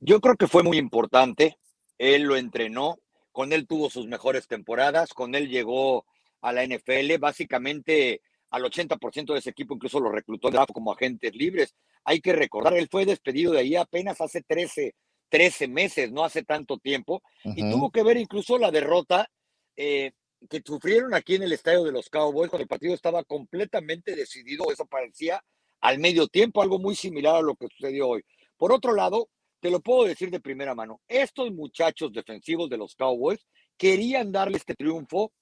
Yo 0.00 0.20
creo 0.20 0.34
que 0.34 0.48
fue 0.48 0.64
muy 0.64 0.76
importante. 0.76 1.58
Él 1.96 2.22
lo 2.24 2.36
entrenó, 2.36 2.98
con 3.30 3.52
él 3.52 3.68
tuvo 3.68 3.88
sus 3.88 4.08
mejores 4.08 4.48
temporadas, 4.48 5.14
con 5.14 5.36
él 5.36 5.48
llegó 5.48 6.04
a 6.40 6.52
la 6.52 6.66
NFL, 6.66 7.18
básicamente 7.20 8.20
al 8.50 8.64
80% 8.64 9.32
de 9.32 9.38
ese 9.38 9.50
equipo 9.50 9.74
incluso 9.76 10.00
lo 10.00 10.10
reclutó 10.10 10.50
como 10.74 10.90
agentes 10.90 11.32
libres. 11.36 11.76
Hay 12.02 12.20
que 12.20 12.32
recordar, 12.32 12.74
él 12.74 12.88
fue 12.90 13.06
despedido 13.06 13.52
de 13.52 13.60
ahí 13.60 13.76
apenas 13.76 14.20
hace 14.20 14.42
13, 14.42 14.96
13 15.28 15.68
meses, 15.68 16.10
no 16.10 16.24
hace 16.24 16.42
tanto 16.42 16.78
tiempo, 16.78 17.22
y 17.44 17.70
tuvo 17.70 17.92
que 17.92 18.02
ver 18.02 18.16
incluso 18.16 18.58
la 18.58 18.72
derrota 18.72 19.30
eh, 19.76 20.10
que 20.50 20.60
sufrieron 20.66 21.14
aquí 21.14 21.36
en 21.36 21.44
el 21.44 21.52
estadio 21.52 21.84
de 21.84 21.92
los 21.92 22.10
Cowboys 22.10 22.50
cuando 22.50 22.64
el 22.64 22.68
partido 22.68 22.92
estaba 22.92 23.22
completamente 23.22 24.16
decidido, 24.16 24.70
eso 24.70 24.84
parecía 24.84 25.42
al 25.80 26.00
medio 26.00 26.26
tiempo, 26.26 26.60
algo 26.60 26.78
muy 26.80 26.96
similar 26.96 27.36
a 27.36 27.40
lo 27.40 27.54
que 27.54 27.68
sucedió 27.68 28.08
hoy. 28.08 28.24
Por 28.58 28.72
otro 28.72 28.92
lado, 28.92 29.28
te 29.60 29.70
lo 29.70 29.80
puedo 29.80 30.04
decir 30.04 30.30
de 30.30 30.40
primera 30.40 30.74
mano, 30.74 31.00
estos 31.06 31.52
muchachos 31.52 32.12
defensivos 32.12 32.68
de 32.68 32.78
los 32.78 32.96
Cowboys 32.96 33.46
querían 33.78 34.32
darle 34.32 34.56
este 34.56 34.74
triunfo 34.74 35.32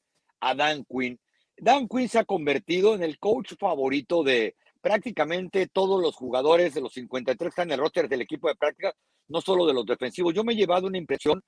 a 0.41 0.55
Dan 0.55 0.85
Quinn. 0.85 1.19
Dan 1.57 1.88
Quinn 1.88 2.09
se 2.09 2.19
ha 2.19 2.25
convertido 2.25 2.95
en 2.95 3.03
el 3.03 3.19
coach 3.19 3.55
favorito 3.59 4.23
de 4.23 4.57
prácticamente 4.83 5.69
todos 5.69 6.00
los 6.00 6.15
jugadores 6.15 6.75
de 6.75 6.83
los 6.83 6.93
53 6.93 7.38
que 7.38 7.49
están 7.49 7.69
en 7.69 7.73
el 7.73 7.81
roster 7.81 8.09
del 8.09 8.21
equipo 8.21 8.49
de 8.49 8.57
práctica, 8.57 8.95
no 9.29 9.41
solo 9.41 9.67
de 9.67 9.73
los 9.73 9.87
defensivos. 9.87 10.35
Yo 10.35 10.45
me 10.45 10.53
he 10.53 10.57
llevado 10.57 10.87
una 10.87 10.99
impresión 10.99 11.43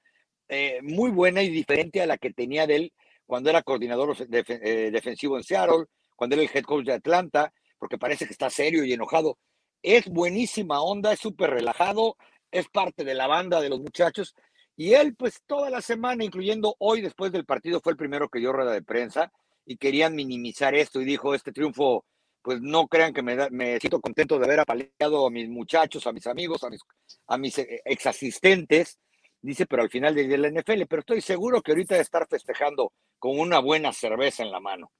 eh, 0.48 0.80
muy 0.82 1.10
buena 1.10 1.42
y 1.42 1.50
diferente 1.50 2.00
a 2.00 2.06
la 2.06 2.16
que 2.16 2.32
tenía 2.32 2.66
de 2.66 2.76
él 2.76 2.92
cuando 3.30 3.48
era 3.48 3.62
coordinador 3.62 4.16
eh, 4.18 4.90
defensivo 4.90 5.36
en 5.36 5.44
Seattle, 5.44 5.84
cuando 6.16 6.34
era 6.34 6.42
el 6.42 6.50
head 6.52 6.64
coach 6.64 6.86
de 6.86 6.94
Atlanta, 6.94 7.52
porque 7.78 7.96
parece 7.96 8.26
que 8.26 8.32
está 8.32 8.50
serio 8.50 8.82
y 8.82 8.92
enojado. 8.92 9.38
Es 9.84 10.08
buenísima 10.08 10.82
onda, 10.82 11.12
es 11.12 11.20
súper 11.20 11.50
relajado, 11.50 12.16
es 12.50 12.68
parte 12.70 13.04
de 13.04 13.14
la 13.14 13.28
banda 13.28 13.60
de 13.60 13.68
los 13.68 13.78
muchachos. 13.78 14.34
Y 14.74 14.94
él, 14.94 15.14
pues 15.14 15.42
toda 15.46 15.70
la 15.70 15.80
semana, 15.80 16.24
incluyendo 16.24 16.74
hoy 16.80 17.02
después 17.02 17.30
del 17.30 17.44
partido, 17.44 17.80
fue 17.80 17.92
el 17.92 17.96
primero 17.96 18.28
que 18.28 18.40
dio 18.40 18.52
rueda 18.52 18.72
de 18.72 18.82
prensa 18.82 19.30
y 19.64 19.76
querían 19.76 20.16
minimizar 20.16 20.74
esto 20.74 21.00
y 21.00 21.04
dijo, 21.04 21.32
este 21.32 21.52
triunfo, 21.52 22.04
pues 22.42 22.60
no 22.60 22.88
crean 22.88 23.14
que 23.14 23.22
me, 23.22 23.48
me 23.50 23.78
siento 23.78 24.00
contento 24.00 24.40
de 24.40 24.46
haber 24.46 24.58
apaleado 24.58 25.28
a 25.28 25.30
mis 25.30 25.48
muchachos, 25.48 26.04
a 26.08 26.12
mis 26.12 26.26
amigos, 26.26 26.64
a 26.64 26.70
mis, 26.70 26.80
a 27.28 27.38
mis 27.38 27.56
eh, 27.58 27.80
ex 27.84 28.06
asistentes, 28.08 28.98
dice, 29.42 29.66
pero 29.66 29.82
al 29.82 29.90
final 29.90 30.14
de 30.14 30.38
la 30.38 30.48
NFL, 30.50 30.82
pero 30.88 31.00
estoy 31.00 31.20
seguro 31.20 31.62
que 31.62 31.72
ahorita 31.72 31.94
de 31.94 32.02
estar 32.02 32.26
festejando 32.28 32.92
con 33.18 33.38
una 33.38 33.58
buena 33.58 33.92
cerveza 33.92 34.42
en 34.42 34.50
la 34.50 34.60
mano. 34.60 34.90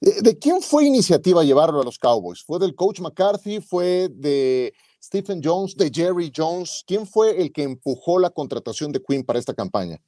Eh, 0.00 0.22
¿De 0.22 0.38
quién 0.38 0.60
fue 0.60 0.84
iniciativa 0.84 1.44
llevarlo 1.44 1.80
a 1.80 1.84
los 1.84 1.98
Cowboys? 1.98 2.42
¿Fue 2.42 2.58
del 2.58 2.74
coach 2.74 3.00
McCarthy? 3.00 3.60
¿Fue 3.60 4.08
de 4.10 4.72
Stephen 5.02 5.40
Jones? 5.42 5.76
¿De 5.76 5.90
Jerry 5.92 6.32
Jones? 6.34 6.84
¿Quién 6.86 7.06
fue 7.06 7.40
el 7.40 7.52
que 7.52 7.62
empujó 7.62 8.18
la 8.18 8.30
contratación 8.30 8.92
de 8.92 9.02
Quinn 9.02 9.24
para 9.24 9.38
esta 9.38 9.54
campaña? 9.54 9.98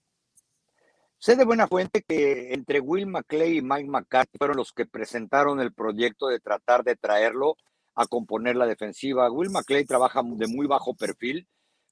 Sé 1.18 1.36
de 1.36 1.44
buena 1.44 1.68
fuente 1.68 2.02
que 2.02 2.54
entre 2.54 2.80
Will 2.80 3.06
McClay 3.06 3.58
y 3.58 3.62
Mike 3.62 3.90
McCarthy 3.90 4.38
fueron 4.38 4.56
los 4.56 4.72
que 4.72 4.86
presentaron 4.86 5.60
el 5.60 5.72
proyecto 5.72 6.28
de 6.28 6.40
tratar 6.40 6.82
de 6.82 6.96
traerlo 6.96 7.56
a 7.94 8.06
componer 8.06 8.56
la 8.56 8.66
defensiva. 8.66 9.30
Will 9.30 9.50
McClay 9.50 9.84
trabaja 9.84 10.22
de 10.24 10.46
muy 10.46 10.66
bajo 10.66 10.94
perfil, 10.94 11.46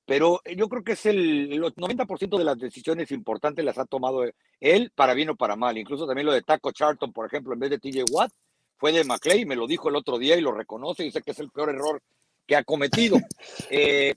pero 0.08 0.40
yo 0.56 0.70
creo 0.70 0.82
que 0.82 0.92
es 0.92 1.04
el, 1.04 1.52
el 1.52 1.62
90% 1.62 2.38
de 2.38 2.44
las 2.44 2.58
decisiones 2.58 3.12
importantes 3.12 3.62
las 3.62 3.76
ha 3.76 3.84
tomado 3.84 4.24
él 4.58 4.90
para 4.94 5.12
bien 5.12 5.28
o 5.28 5.36
para 5.36 5.54
mal. 5.54 5.76
Incluso 5.76 6.06
también 6.06 6.24
lo 6.24 6.32
de 6.32 6.40
Taco 6.40 6.72
Charlton, 6.72 7.12
por 7.12 7.26
ejemplo, 7.26 7.52
en 7.52 7.58
vez 7.58 7.68
de 7.68 7.78
TJ 7.78 8.04
Watt, 8.10 8.32
fue 8.78 8.90
de 8.90 9.04
McClay, 9.04 9.44
me 9.44 9.54
lo 9.54 9.66
dijo 9.66 9.90
el 9.90 9.96
otro 9.96 10.18
día 10.18 10.34
y 10.38 10.40
lo 10.40 10.52
reconoce 10.52 11.04
y 11.04 11.10
sé 11.10 11.20
que 11.20 11.32
es 11.32 11.38
el 11.40 11.50
peor 11.50 11.68
error 11.68 12.02
que 12.46 12.56
ha 12.56 12.64
cometido. 12.64 13.18
Eh, 13.70 14.14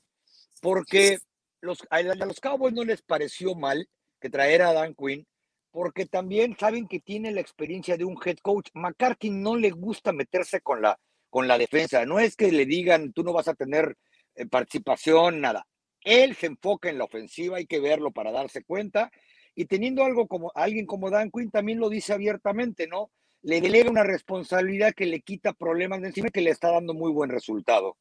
porque 0.61 1.17
los, 1.59 1.85
a 1.89 2.01
los 2.01 2.39
Cowboys 2.39 2.73
no 2.73 2.85
les 2.85 3.01
pareció 3.01 3.53
mal 3.53 3.89
que 4.21 4.29
traer 4.29 4.61
a 4.61 4.71
Dan 4.71 4.95
Quinn, 4.95 5.27
porque 5.71 6.05
también 6.05 6.55
saben 6.57 6.87
que 6.87 7.01
tiene 7.01 7.33
la 7.33 7.41
experiencia 7.41 7.97
de 7.97 8.05
un 8.05 8.17
head 8.23 8.37
coach. 8.41 8.69
McCarthy 8.75 9.29
no 9.29 9.57
le 9.57 9.71
gusta 9.71 10.13
meterse 10.13 10.61
con 10.61 10.81
la, 10.81 10.97
con 11.29 11.49
la 11.49 11.57
defensa. 11.57 12.05
No 12.05 12.17
es 12.17 12.37
que 12.37 12.49
le 12.49 12.65
digan, 12.65 13.11
tú 13.11 13.23
no 13.23 13.33
vas 13.33 13.49
a 13.49 13.55
tener 13.55 13.97
eh, 14.35 14.45
participación, 14.45 15.41
nada. 15.41 15.67
Él 16.03 16.35
se 16.35 16.47
enfoca 16.47 16.89
en 16.89 16.97
la 16.97 17.05
ofensiva, 17.05 17.57
hay 17.57 17.65
que 17.65 17.79
verlo 17.79 18.11
para 18.11 18.31
darse 18.31 18.63
cuenta. 18.63 19.11
Y 19.55 19.65
teniendo 19.65 20.03
algo 20.03 20.27
como 20.27 20.51
alguien 20.55 20.85
como 20.85 21.09
Dan 21.09 21.29
Quinn 21.31 21.51
también 21.51 21.79
lo 21.79 21.89
dice 21.89 22.13
abiertamente, 22.13 22.87
¿no? 22.87 23.11
Le 23.43 23.59
delega 23.59 23.89
una 23.89 24.03
responsabilidad 24.03 24.93
que 24.93 25.05
le 25.05 25.21
quita 25.21 25.53
problemas 25.53 26.01
de 26.01 26.07
encima 26.07 26.27
y 26.27 26.31
que 26.31 26.41
le 26.41 26.51
está 26.51 26.71
dando 26.71 26.93
muy 26.93 27.11
buen 27.11 27.29
resultado. 27.29 27.97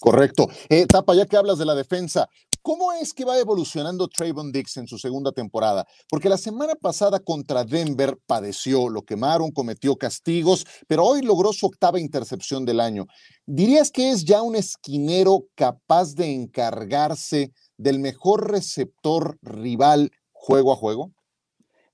Correcto. 0.00 0.48
Eh, 0.68 0.86
Tapa, 0.86 1.14
ya 1.14 1.26
que 1.26 1.36
hablas 1.36 1.58
de 1.58 1.64
la 1.64 1.74
defensa, 1.74 2.28
¿cómo 2.64 2.94
es 2.94 3.12
que 3.12 3.26
va 3.26 3.38
evolucionando 3.38 4.08
Trayvon 4.08 4.50
Dix 4.50 4.78
en 4.78 4.88
su 4.88 4.98
segunda 4.98 5.32
temporada? 5.32 5.86
Porque 6.08 6.30
la 6.30 6.38
semana 6.38 6.74
pasada 6.74 7.20
contra 7.20 7.62
Denver 7.62 8.16
padeció, 8.26 8.88
lo 8.88 9.02
quemaron, 9.02 9.52
cometió 9.52 9.96
castigos, 9.96 10.66
pero 10.88 11.04
hoy 11.04 11.20
logró 11.20 11.52
su 11.52 11.66
octava 11.66 12.00
intercepción 12.00 12.64
del 12.64 12.80
año. 12.80 13.04
¿Dirías 13.44 13.90
que 13.90 14.10
es 14.10 14.24
ya 14.24 14.40
un 14.40 14.56
esquinero 14.56 15.44
capaz 15.54 16.14
de 16.14 16.32
encargarse 16.32 17.52
del 17.76 17.98
mejor 17.98 18.50
receptor 18.50 19.36
rival 19.42 20.10
juego 20.32 20.72
a 20.72 20.76
juego? 20.76 21.12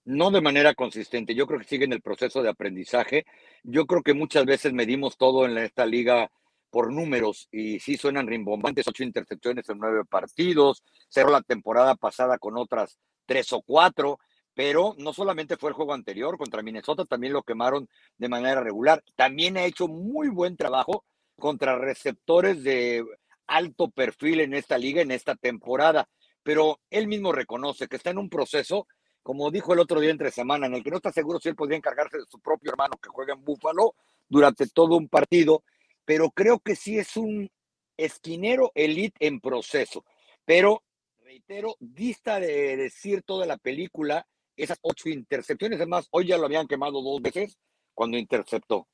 No 0.04 0.30
de 0.30 0.40
manera 0.40 0.74
consistente. 0.74 1.34
Yo 1.34 1.48
creo 1.48 1.58
que 1.58 1.66
sigue 1.66 1.84
en 1.84 1.92
el 1.92 2.00
proceso 2.00 2.44
de 2.44 2.48
aprendizaje. 2.48 3.26
Yo 3.64 3.86
creo 3.86 4.02
que 4.02 4.14
muchas 4.14 4.44
veces 4.44 4.72
medimos 4.72 5.16
todo 5.16 5.46
en 5.46 5.58
esta 5.58 5.84
liga 5.84 6.30
por 6.70 6.92
números 6.92 7.48
y 7.50 7.80
sí 7.80 7.96
suenan 7.96 8.26
rimbombantes, 8.26 8.86
ocho 8.88 9.02
intercepciones 9.02 9.68
en 9.68 9.78
nueve 9.78 10.04
partidos, 10.04 10.82
cerró 11.08 11.30
la 11.30 11.42
temporada 11.42 11.96
pasada 11.96 12.38
con 12.38 12.56
otras 12.56 12.98
tres 13.26 13.52
o 13.52 13.62
cuatro, 13.62 14.18
pero 14.54 14.94
no 14.98 15.12
solamente 15.12 15.56
fue 15.56 15.70
el 15.70 15.74
juego 15.74 15.94
anterior 15.94 16.38
contra 16.38 16.62
Minnesota, 16.62 17.04
también 17.04 17.32
lo 17.32 17.42
quemaron 17.42 17.88
de 18.18 18.28
manera 18.28 18.60
regular. 18.60 19.02
También 19.16 19.56
ha 19.56 19.64
hecho 19.64 19.88
muy 19.88 20.28
buen 20.28 20.56
trabajo 20.56 21.04
contra 21.38 21.78
receptores 21.78 22.62
de 22.62 23.04
alto 23.46 23.90
perfil 23.90 24.40
en 24.40 24.54
esta 24.54 24.78
liga, 24.78 25.02
en 25.02 25.10
esta 25.10 25.34
temporada, 25.34 26.08
pero 26.42 26.80
él 26.90 27.08
mismo 27.08 27.32
reconoce 27.32 27.88
que 27.88 27.96
está 27.96 28.10
en 28.10 28.18
un 28.18 28.30
proceso, 28.30 28.86
como 29.22 29.50
dijo 29.50 29.72
el 29.72 29.80
otro 29.80 30.00
día 30.00 30.10
entre 30.10 30.30
semana, 30.30 30.66
en 30.66 30.74
el 30.74 30.84
que 30.84 30.90
no 30.90 30.96
está 30.96 31.10
seguro 31.12 31.40
si 31.40 31.48
él 31.48 31.56
podría 31.56 31.76
encargarse 31.76 32.18
de 32.18 32.26
su 32.26 32.38
propio 32.40 32.70
hermano 32.70 32.96
que 33.02 33.08
juega 33.08 33.34
en 33.34 33.44
Búfalo 33.44 33.94
durante 34.28 34.68
todo 34.68 34.96
un 34.96 35.08
partido 35.08 35.64
pero 36.04 36.30
creo 36.30 36.58
que 36.58 36.76
sí 36.76 36.98
es 36.98 37.16
un 37.16 37.50
esquinero 37.96 38.72
elite 38.74 39.26
en 39.26 39.40
proceso. 39.40 40.04
Pero, 40.44 40.82
reitero, 41.18 41.76
dista 41.78 42.40
de 42.40 42.76
decir 42.76 43.22
toda 43.22 43.46
la 43.46 43.58
película 43.58 44.26
esas 44.56 44.78
ocho 44.82 45.08
intercepciones. 45.08 45.78
Además, 45.78 46.08
hoy 46.10 46.28
ya 46.28 46.38
lo 46.38 46.46
habían 46.46 46.66
quemado 46.66 47.02
dos 47.02 47.20
veces 47.20 47.56
cuando 47.94 48.18
interceptó. 48.18 48.88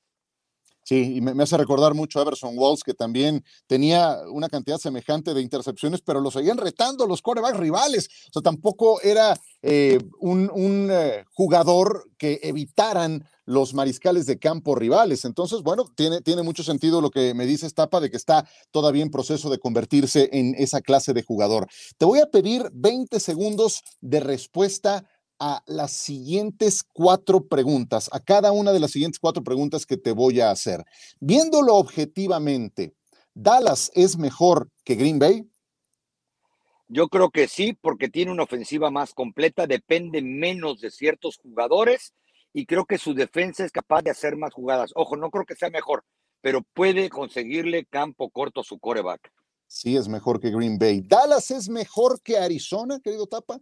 Sí, 0.86 1.16
y 1.16 1.20
me, 1.20 1.42
hace 1.42 1.56
recordar 1.56 1.94
mucho 1.94 2.20
a 2.20 2.22
Everson 2.22 2.56
Walls, 2.56 2.84
que 2.84 2.94
también 2.94 3.42
tenía 3.66 4.20
una 4.30 4.48
cantidad 4.48 4.78
semejante 4.78 5.34
de 5.34 5.42
intercepciones, 5.42 6.00
pero 6.00 6.20
lo 6.20 6.30
seguían 6.30 6.58
retando 6.58 7.08
los 7.08 7.22
corebacks 7.22 7.58
rivales. 7.58 8.08
O 8.28 8.34
sea, 8.34 8.42
tampoco 8.42 9.00
era 9.00 9.36
eh, 9.62 9.98
un, 10.20 10.88
eh, 10.88 11.24
jugador 11.32 12.08
que 12.16 12.38
evitaran 12.44 13.24
los 13.46 13.74
mariscales 13.74 14.26
de 14.26 14.38
campo 14.38 14.76
rivales. 14.76 15.24
Entonces, 15.24 15.62
bueno, 15.62 15.86
tiene, 15.96 16.20
tiene 16.20 16.44
mucho 16.44 16.62
sentido 16.62 17.00
lo 17.00 17.10
que 17.10 17.34
me 17.34 17.46
dice 17.46 17.66
Estapa 17.66 17.98
de 17.98 18.08
que 18.08 18.16
está 18.16 18.48
todavía 18.70 19.02
en 19.02 19.10
proceso 19.10 19.50
de 19.50 19.58
convertirse 19.58 20.28
en 20.30 20.54
esa 20.56 20.80
clase 20.82 21.12
de 21.14 21.24
jugador. 21.24 21.66
Te 21.98 22.04
voy 22.04 22.20
a 22.20 22.30
pedir 22.30 22.70
20 22.72 23.18
segundos 23.18 23.82
de 24.00 24.20
respuesta 24.20 25.04
a 25.38 25.62
las 25.66 25.92
siguientes 25.92 26.82
cuatro 26.92 27.46
preguntas, 27.46 28.08
a 28.12 28.20
cada 28.20 28.52
una 28.52 28.72
de 28.72 28.80
las 28.80 28.90
siguientes 28.90 29.18
cuatro 29.18 29.42
preguntas 29.42 29.86
que 29.86 29.96
te 29.96 30.12
voy 30.12 30.40
a 30.40 30.50
hacer. 30.50 30.84
Viéndolo 31.20 31.74
objetivamente, 31.74 32.94
¿Dallas 33.34 33.90
es 33.94 34.16
mejor 34.16 34.70
que 34.82 34.94
Green 34.94 35.18
Bay? 35.18 35.46
Yo 36.88 37.08
creo 37.08 37.30
que 37.30 37.48
sí, 37.48 37.74
porque 37.74 38.08
tiene 38.08 38.30
una 38.30 38.44
ofensiva 38.44 38.90
más 38.90 39.12
completa, 39.12 39.66
depende 39.66 40.22
menos 40.22 40.80
de 40.80 40.90
ciertos 40.90 41.36
jugadores 41.36 42.14
y 42.52 42.64
creo 42.64 42.86
que 42.86 42.96
su 42.96 43.12
defensa 43.12 43.64
es 43.64 43.72
capaz 43.72 44.02
de 44.02 44.10
hacer 44.10 44.36
más 44.36 44.54
jugadas. 44.54 44.92
Ojo, 44.94 45.16
no 45.16 45.30
creo 45.30 45.44
que 45.44 45.56
sea 45.56 45.68
mejor, 45.68 46.04
pero 46.40 46.62
puede 46.72 47.10
conseguirle 47.10 47.84
campo 47.84 48.30
corto 48.30 48.60
a 48.60 48.64
su 48.64 48.78
coreback. 48.78 49.30
Sí, 49.66 49.96
es 49.96 50.08
mejor 50.08 50.40
que 50.40 50.50
Green 50.50 50.78
Bay. 50.78 51.02
¿Dallas 51.02 51.50
es 51.50 51.68
mejor 51.68 52.22
que 52.22 52.38
Arizona, 52.38 53.00
querido 53.00 53.26
Tapa? 53.26 53.60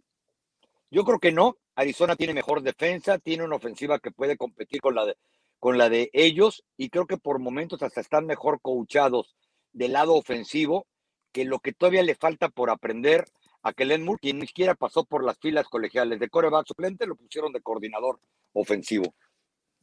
Yo 0.95 1.03
creo 1.03 1.19
que 1.19 1.33
no. 1.33 1.57
Arizona 1.75 2.15
tiene 2.15 2.33
mejor 2.33 2.61
defensa, 2.61 3.19
tiene 3.19 3.43
una 3.43 3.57
ofensiva 3.57 3.99
que 3.99 4.11
puede 4.11 4.37
competir 4.37 4.79
con 4.79 4.95
la 4.95 5.05
de, 5.05 5.17
con 5.59 5.77
la 5.77 5.89
de 5.89 6.09
ellos 6.13 6.63
y 6.77 6.87
creo 6.87 7.05
que 7.05 7.17
por 7.17 7.39
momentos 7.39 7.83
hasta 7.83 7.99
están 7.99 8.25
mejor 8.25 8.61
coachados 8.61 9.35
del 9.73 9.91
lado 9.91 10.13
ofensivo 10.13 10.87
que 11.33 11.43
lo 11.43 11.59
que 11.59 11.73
todavía 11.73 12.01
le 12.01 12.15
falta 12.15 12.47
por 12.47 12.69
aprender 12.69 13.25
a 13.61 13.73
Kellen 13.73 14.05
Moore, 14.05 14.19
quien 14.21 14.39
ni 14.39 14.47
siquiera 14.47 14.73
pasó 14.73 15.03
por 15.03 15.25
las 15.25 15.37
filas 15.37 15.67
colegiales 15.67 16.17
de 16.17 16.29
coreback 16.29 16.65
suplente, 16.65 17.05
lo 17.05 17.17
pusieron 17.17 17.51
de 17.51 17.59
coordinador 17.59 18.21
ofensivo. 18.53 19.13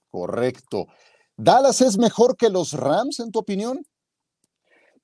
Correcto. 0.08 0.86
¿Dallas 1.36 1.82
es 1.82 1.98
mejor 1.98 2.38
que 2.38 2.48
los 2.48 2.72
Rams, 2.72 3.20
en 3.20 3.30
tu 3.30 3.40
opinión? 3.40 3.84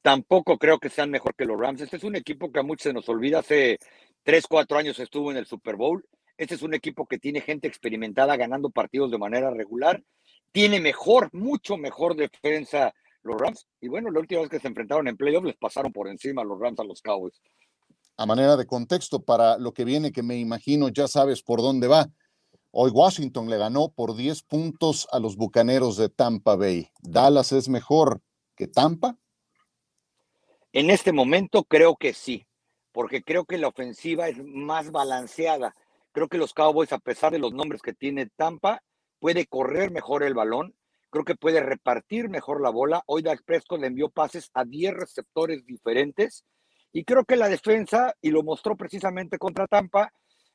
Tampoco 0.00 0.57
creo 0.57 0.79
que 0.79 0.88
sean 0.88 1.11
mejor 1.11 1.35
que 1.35 1.45
los 1.45 1.61
Rams. 1.61 1.83
Este 1.83 1.99
es 1.99 2.05
un 2.05 2.17
equipo 2.17 2.50
que 2.50 2.61
a 2.61 2.62
muchos 2.62 2.85
se 2.85 2.93
nos 2.95 3.09
olvida. 3.11 3.41
Hace 3.41 3.79
tres, 4.28 4.47
cuatro 4.47 4.76
años 4.76 4.99
estuvo 4.99 5.30
en 5.30 5.38
el 5.38 5.47
Super 5.47 5.76
Bowl 5.76 6.04
este 6.38 6.54
es 6.54 6.62
un 6.62 6.73
equipo 6.73 7.06
que 7.06 7.18
tiene 7.18 7.40
gente 7.40 7.66
experimentada 7.66 8.37
ganando 8.37 8.70
partidos 8.70 9.11
de 9.11 9.18
manera 9.18 9.50
regular. 9.50 10.04
Tiene 10.52 10.80
mejor, 10.80 11.30
mucho 11.32 11.76
mejor 11.76 12.14
defensa 12.14 12.94
los 13.23 13.40
Rams. 13.40 13.66
Y 13.80 13.88
bueno, 13.88 14.11
la 14.11 14.20
última 14.20 14.42
vez 14.42 14.49
que 14.49 14.61
se 14.61 14.68
enfrentaron 14.68 15.08
en 15.08 15.16
playoffs 15.16 15.47
les 15.47 15.56
pasaron 15.56 15.92
por 15.92 16.08
encima 16.08 16.44
los 16.44 16.61
Rams 16.61 16.78
a 16.78 16.85
los 16.85 17.02
Cowboys. 17.02 17.42
A 18.16 18.25
manera 18.25 18.56
de 18.56 18.66
contexto 18.66 19.20
para 19.20 19.58
lo 19.58 19.73
que 19.73 19.85
viene, 19.85 20.12
que 20.12 20.23
me 20.23 20.38
imagino 20.38 20.88
ya 20.90 21.08
sabes 21.08 21.42
por 21.42 21.61
dónde 21.61 21.88
va. 21.88 22.08
Hoy 22.70 22.92
Washington 22.92 23.50
le 23.50 23.58
ganó 23.58 23.88
por 23.88 24.14
10 24.14 24.42
puntos 24.44 25.08
a 25.11 25.18
los 25.18 25.37
Bucaneros 25.37 25.97
de 25.97 26.08
Tampa 26.08 26.54
Bay. 26.54 26.88
¿Dallas 27.00 27.50
es 27.50 27.68
mejor 27.68 28.20
que 28.54 28.68
Tampa? 28.68 29.18
En 30.73 30.90
este 30.90 31.12
momento 31.12 31.64
creo 31.64 31.97
que 31.97 32.12
sí, 32.12 32.47
porque 32.99 33.23
creo 33.23 33.45
que 33.45 33.59
la 33.59 33.69
ofensiva 33.69 34.26
es 34.26 34.45
más 34.45 34.90
balanceada. 34.90 35.73
Creo 36.11 36.26
que 36.26 36.37
los 36.37 36.52
Cowboys, 36.52 36.93
a 36.93 36.99
pesar 36.99 37.31
de 37.31 37.38
los 37.38 37.52
nombres 37.52 37.81
que 37.81 37.93
tiene 37.93 38.26
Tampa, 38.26 38.83
puede 39.21 39.47
correr 39.47 39.93
mejor 39.93 40.25
el 40.25 40.35
balón. 40.35 40.75
Creo 41.09 41.25
que 41.25 41.37
puede 41.37 41.61
repartir 41.61 42.28
mejor 42.28 42.61
la 42.61 42.71
bola. 42.71 43.05
Hoy 43.07 43.23
Dak 43.23 43.45
Prescott 43.45 43.83
le 43.83 43.87
envió 43.87 44.09
pases 44.09 44.50
a 44.52 44.64
10 44.64 44.95
receptores 44.95 45.64
diferentes. 45.64 46.43
Y 46.90 47.05
creo 47.05 47.25
que 47.25 47.37
la 47.37 47.49
defensa, 47.49 48.17
y 48.21 48.33
lo 48.33 48.43
mostró 48.43 48.75
precisamente 48.75 49.38
contra 49.38 49.69
Tampa, 49.69 50.12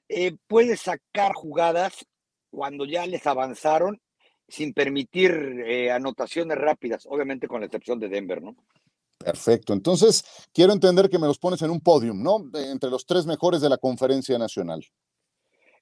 eh, 0.09 0.35
puede 0.45 0.75
sacar 0.75 1.31
jugadas 1.35 2.05
cuando 2.50 2.83
ya 2.83 3.05
les 3.05 3.25
avanzaron 3.25 4.01
sin 4.50 4.73
permitir 4.73 5.63
eh, 5.65 5.91
anotaciones 5.93 6.57
rápidas, 6.57 7.07
obviamente 7.09 7.47
con 7.47 7.62
la 7.62 7.67
excepción 7.67 8.00
de 8.01 8.09
Denver, 8.09 8.41
¿no? 8.41 8.57
Perfecto. 9.23 9.73
Entonces, 9.73 10.23
quiero 10.53 10.73
entender 10.73 11.09
que 11.09 11.19
me 11.19 11.27
los 11.27 11.39
pones 11.39 11.61
en 11.61 11.71
un 11.71 11.79
podium, 11.79 12.21
¿no? 12.21 12.43
entre 12.53 12.89
los 12.89 13.05
tres 13.05 13.25
mejores 13.25 13.61
de 13.61 13.69
la 13.69 13.77
conferencia 13.77 14.37
nacional. 14.37 14.85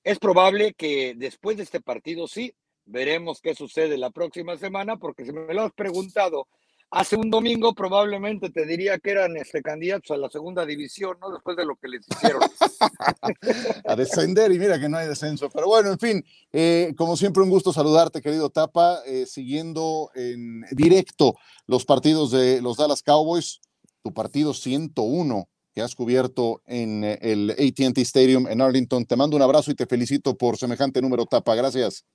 Es 0.03 0.19
probable 0.19 0.74
que 0.74 1.13
después 1.15 1.57
de 1.57 1.63
este 1.63 1.81
partido 1.81 2.27
sí, 2.27 2.53
veremos 2.86 3.41
qué 3.41 3.55
sucede 3.55 3.98
la 3.98 4.10
próxima 4.10 4.57
semana, 4.57 4.98
porque 4.98 5.25
si 5.25 5.31
me 5.31 5.53
lo 5.53 5.63
has 5.63 5.74
preguntado 5.74 6.48
hace 6.91 7.15
un 7.15 7.29
domingo, 7.29 7.74
probablemente 7.74 8.50
te 8.50 8.65
diría 8.65 9.00
que 9.00 9.12
eran 9.12 9.38
este, 9.38 9.62
candidatos 9.62 10.12
a 10.12 10.17
la 10.17 10.29
segunda 10.29 10.65
división, 10.65 11.17
¿no? 11.21 11.31
Después 11.31 11.55
de 11.55 11.65
lo 11.65 11.77
que 11.77 11.88
les 11.88 12.05
hicieron. 12.07 12.41
a 13.86 13.95
descender 13.95 14.51
y 14.51 14.60
mira 14.60 14.79
que 14.79 14.89
no 14.89 14.98
hay 14.98 15.07
descenso. 15.07 15.50
Pero 15.50 15.67
bueno, 15.67 15.91
en 15.91 16.00
fin, 16.00 16.25
eh, 16.51 16.93
como 16.98 17.15
siempre, 17.15 17.41
un 17.41 17.50
gusto 17.50 17.71
saludarte, 17.71 18.21
querido 18.21 18.50
Tapa, 18.50 19.00
eh, 19.05 19.25
siguiendo 19.25 20.12
en 20.15 20.65
directo 20.71 21.36
los 21.65 21.86
partidos 21.86 22.31
de 22.31 22.62
los 22.62 22.77
Dallas 22.77 23.01
Cowboys, 23.01 23.62
tu 24.03 24.13
partido 24.13 24.53
101 24.53 25.48
que 25.74 25.81
has 25.81 25.95
cubierto 25.95 26.62
en 26.65 27.05
eh, 27.05 27.17
el 27.21 27.51
ATT 27.51 27.98
Stadium 28.00 28.48
en 28.48 28.60
Arlington. 28.60 29.05
Te 29.05 29.15
mando 29.15 29.38
un 29.38 29.41
abrazo 29.41 29.71
y 29.71 29.75
te 29.75 29.86
felicito 29.86 30.36
por 30.36 30.57
semejante 30.57 31.01
número, 31.01 31.25
Tapa. 31.25 31.55
Gracias. 31.55 32.05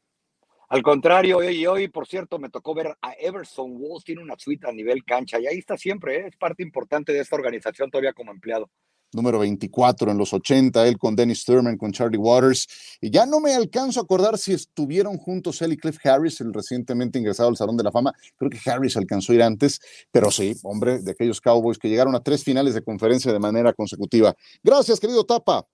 Al 0.69 0.83
contrario, 0.83 1.49
y 1.49 1.67
hoy, 1.67 1.89
por 1.89 2.07
cierto, 2.07 2.39
me 2.39 2.51
tocó 2.51 2.75
ver 2.75 2.97
a 3.01 3.13
Everson 3.19 3.75
Walls, 3.77 4.05
tiene 4.05 4.23
una 4.23 4.35
suite 4.37 4.67
a 4.67 4.73
nivel 4.73 5.05
cancha 5.05 5.39
y 5.39 5.47
ahí 5.47 5.59
está 5.59 5.77
siempre, 5.77 6.17
¿eh? 6.17 6.27
es 6.29 6.37
parte 6.37 6.63
importante 6.63 7.13
de 7.13 7.21
esta 7.21 7.37
organización 7.37 7.91
todavía 7.91 8.13
como 8.13 8.33
empleado 8.33 8.69
número 9.13 9.39
24 9.39 10.13
en 10.13 10.19
los 10.19 10.33
80, 10.33 10.87
él 10.87 10.99
con 10.99 11.17
Dennis 11.17 11.45
Thurman, 11.45 11.77
con 11.77 11.91
Charlie 11.91 12.19
Waters. 12.19 12.99
Y 13.01 13.11
ya 13.11 13.27
no 13.27 13.41
me 13.41 13.55
alcanzo 13.55 14.01
a 14.01 14.03
acordar 14.05 14.39
si 14.39 14.53
estuvieron 14.53 15.17
juntos 15.17 15.61
él 15.63 15.73
y 15.73 15.77
Cliff 15.77 15.99
Harris, 16.05 16.41
el 16.41 16.53
recientemente 16.53 17.19
ingresado 17.19 17.49
al 17.49 17.57
Salón 17.57 17.77
de 17.77 17.85
la 17.85 17.91
Fama. 17.91 18.13
Creo 18.37 18.51
que 18.51 18.71
Harris 18.71 18.97
alcanzó 18.97 19.33
a 19.33 19.37
ir 19.37 19.43
antes, 19.43 19.81
pero 20.13 20.31
sí, 20.31 20.55
hombre, 20.63 21.01
de 21.01 21.11
aquellos 21.13 21.41
Cowboys 21.41 21.79
que 21.79 21.89
llegaron 21.89 22.15
a 22.15 22.21
tres 22.21 22.45
finales 22.45 22.75
de 22.75 22.83
conferencia 22.83 23.33
de 23.33 23.39
manera 23.39 23.73
consecutiva. 23.73 24.35
Gracias, 24.63 25.01
querido 25.01 25.25
Tapa. 25.25 25.67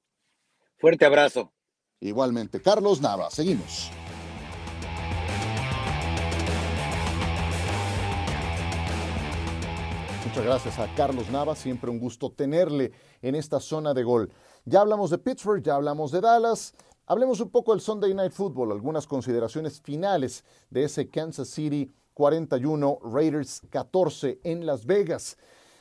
Fuerte 0.79 1.05
abrazo. 1.05 1.53
Igualmente, 2.01 2.61
Carlos 2.61 3.01
Nava, 3.01 3.31
seguimos. 3.31 3.91
Muchas 10.33 10.47
gracias 10.47 10.79
a 10.79 10.95
Carlos 10.95 11.29
Nava, 11.31 11.55
siempre 11.55 11.91
un 11.91 11.99
gusto 11.99 12.33
tenerle 12.33 12.91
en 13.21 13.35
esta 13.35 13.61
zona 13.61 13.93
de 13.93 14.03
gol. 14.03 14.33
Ya 14.65 14.81
hablamos 14.81 15.11
de 15.11 15.19
Pittsburgh, 15.19 15.63
ya 15.63 15.75
hablamos 15.75 16.11
de 16.11 16.23
Dallas. 16.23 16.73
Hablemos 17.05 17.41
un 17.41 17.51
poco 17.51 17.73
del 17.73 17.83
Sunday 17.83 18.15
Night 18.15 18.33
Football, 18.33 18.73
algunas 18.73 19.07
consideraciones 19.07 19.83
finales 19.83 20.43
de 20.71 20.85
ese 20.85 21.11
Kansas 21.11 21.49
City 21.49 21.93
41, 22.15 23.01
Raiders 23.13 23.61
14 23.69 24.41
en 24.43 24.65
Las 24.65 24.87
Vegas. 24.87 25.37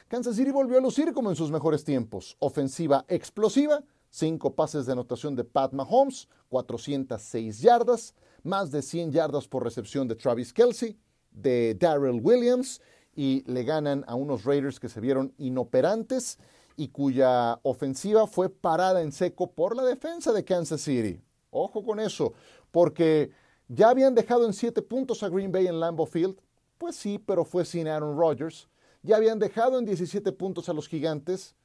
Kansas 0.10 0.36
City 0.36 0.52
volvió 0.52 0.80
a 0.80 0.82
lucir 0.82 1.14
como 1.14 1.30
en 1.30 1.38
sus 1.38 1.50
mejores 1.50 1.86
tiempos. 1.86 2.36
Ofensiva 2.40 3.06
explosiva, 3.08 3.82
cinco 4.10 4.54
pases 4.54 4.86
de 4.86 4.92
anotación 4.92 5.34
de 5.34 5.46
Pat 5.46 5.72
Mahomes, 5.72 6.28
406 6.50 7.62
yardas, 7.62 8.16
más 8.44 8.70
de 8.70 8.82
100 8.82 9.14
yardas 9.14 9.48
por 9.48 9.64
recepción 9.64 10.10
de 10.10 10.16
Travis 10.16 10.52
Kelsey, 10.52 11.00
de 11.32 11.74
Darrell 11.80 12.20
Williams 12.22 12.82
y 13.16 13.44
le 13.52 13.64
ganan 13.64 14.04
a 14.08 14.16
unos 14.16 14.46
Raiders 14.46 14.80
que 14.80 14.90
se 14.90 15.02
vieron 15.02 15.34
inoperantes 15.38 16.40
y 16.78 16.90
cuya 16.90 17.60
ofensiva 17.64 18.28
fue 18.28 18.50
parada 18.50 19.02
en 19.02 19.12
seco 19.12 19.52
por 19.52 19.76
la 19.76 19.84
defensa 19.84 20.32
de 20.32 20.44
Kansas 20.44 20.82
City. 20.82 21.22
Ojo 21.50 21.84
con 21.84 22.00
eso, 22.00 22.34
porque 22.72 23.32
ya 23.68 23.90
habían 23.90 24.16
dejado 24.16 24.46
en 24.46 24.54
siete 24.54 24.82
puntos 24.82 25.24
a 25.24 25.30
Green 25.30 25.52
Bay 25.52 25.68
en 25.68 25.80
Lambeau 25.80 26.06
Field. 26.06 26.40
Pues 26.78 26.96
sí, 26.96 27.20
pero 27.20 27.46
fue 27.46 27.66
sin 27.66 27.88
Aaron 27.88 28.18
Rodgers. 28.18 28.68
Ya 29.04 29.18
habían 29.18 29.40
dejado 29.40 29.78
en 29.80 29.86
17 29.86 30.32
puntos 30.32 30.70
a 30.70 30.74
los 30.74 30.88
gigantes. 30.88 31.56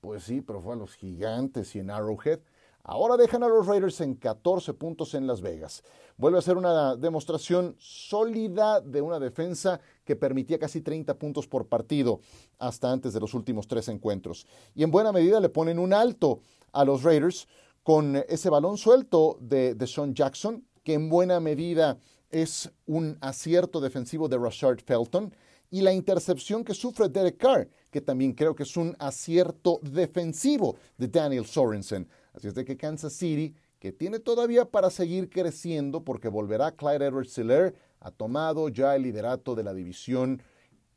Pues 0.00 0.24
sí, 0.24 0.40
pero 0.40 0.60
fue 0.60 0.74
a 0.74 0.76
los 0.76 0.94
gigantes 0.94 1.74
y 1.74 1.80
en 1.80 1.90
Arrowhead. 1.90 2.40
Ahora 2.84 3.16
dejan 3.16 3.44
a 3.44 3.48
los 3.48 3.66
Raiders 3.68 4.00
en 4.00 4.16
14 4.16 4.74
puntos 4.74 5.14
en 5.14 5.28
Las 5.28 5.40
Vegas. 5.40 5.84
Vuelve 6.16 6.38
a 6.38 6.42
ser 6.42 6.56
una 6.56 6.96
demostración 6.96 7.76
sólida 7.78 8.80
de 8.80 9.00
una 9.00 9.20
defensa 9.20 9.80
que 10.04 10.16
permitía 10.16 10.58
casi 10.58 10.80
30 10.80 11.16
puntos 11.16 11.46
por 11.46 11.68
partido 11.68 12.20
hasta 12.58 12.90
antes 12.90 13.12
de 13.12 13.20
los 13.20 13.34
últimos 13.34 13.68
tres 13.68 13.86
encuentros. 13.86 14.48
Y 14.74 14.82
en 14.82 14.90
buena 14.90 15.12
medida 15.12 15.38
le 15.38 15.48
ponen 15.48 15.78
un 15.78 15.92
alto 15.92 16.40
a 16.72 16.84
los 16.84 17.04
Raiders 17.04 17.46
con 17.84 18.16
ese 18.28 18.50
balón 18.50 18.76
suelto 18.76 19.38
de, 19.40 19.76
de 19.76 19.86
Sean 19.86 20.12
Jackson, 20.12 20.66
que 20.82 20.94
en 20.94 21.08
buena 21.08 21.38
medida 21.38 21.98
es 22.30 22.68
un 22.86 23.16
acierto 23.20 23.80
defensivo 23.80 24.28
de 24.28 24.38
Rashard 24.38 24.80
Felton, 24.80 25.32
y 25.70 25.82
la 25.82 25.92
intercepción 25.92 26.64
que 26.64 26.74
sufre 26.74 27.08
Derek 27.08 27.38
Carr, 27.38 27.68
que 27.90 28.00
también 28.00 28.32
creo 28.32 28.54
que 28.54 28.64
es 28.64 28.76
un 28.76 28.94
acierto 28.98 29.78
defensivo 29.82 30.76
de 30.98 31.08
Daniel 31.08 31.46
Sorensen. 31.46 32.08
Así 32.32 32.48
es 32.48 32.54
de 32.54 32.64
que 32.64 32.76
Kansas 32.76 33.12
City, 33.12 33.54
que 33.78 33.92
tiene 33.92 34.18
todavía 34.18 34.64
para 34.64 34.90
seguir 34.90 35.28
creciendo 35.28 36.04
porque 36.04 36.28
volverá 36.28 36.72
Clyde 36.72 37.06
edwards 37.06 37.36
helaire 37.36 37.74
ha 38.00 38.10
tomado 38.10 38.68
ya 38.68 38.96
el 38.96 39.02
liderato 39.02 39.54
de 39.54 39.64
la 39.64 39.74
división 39.74 40.42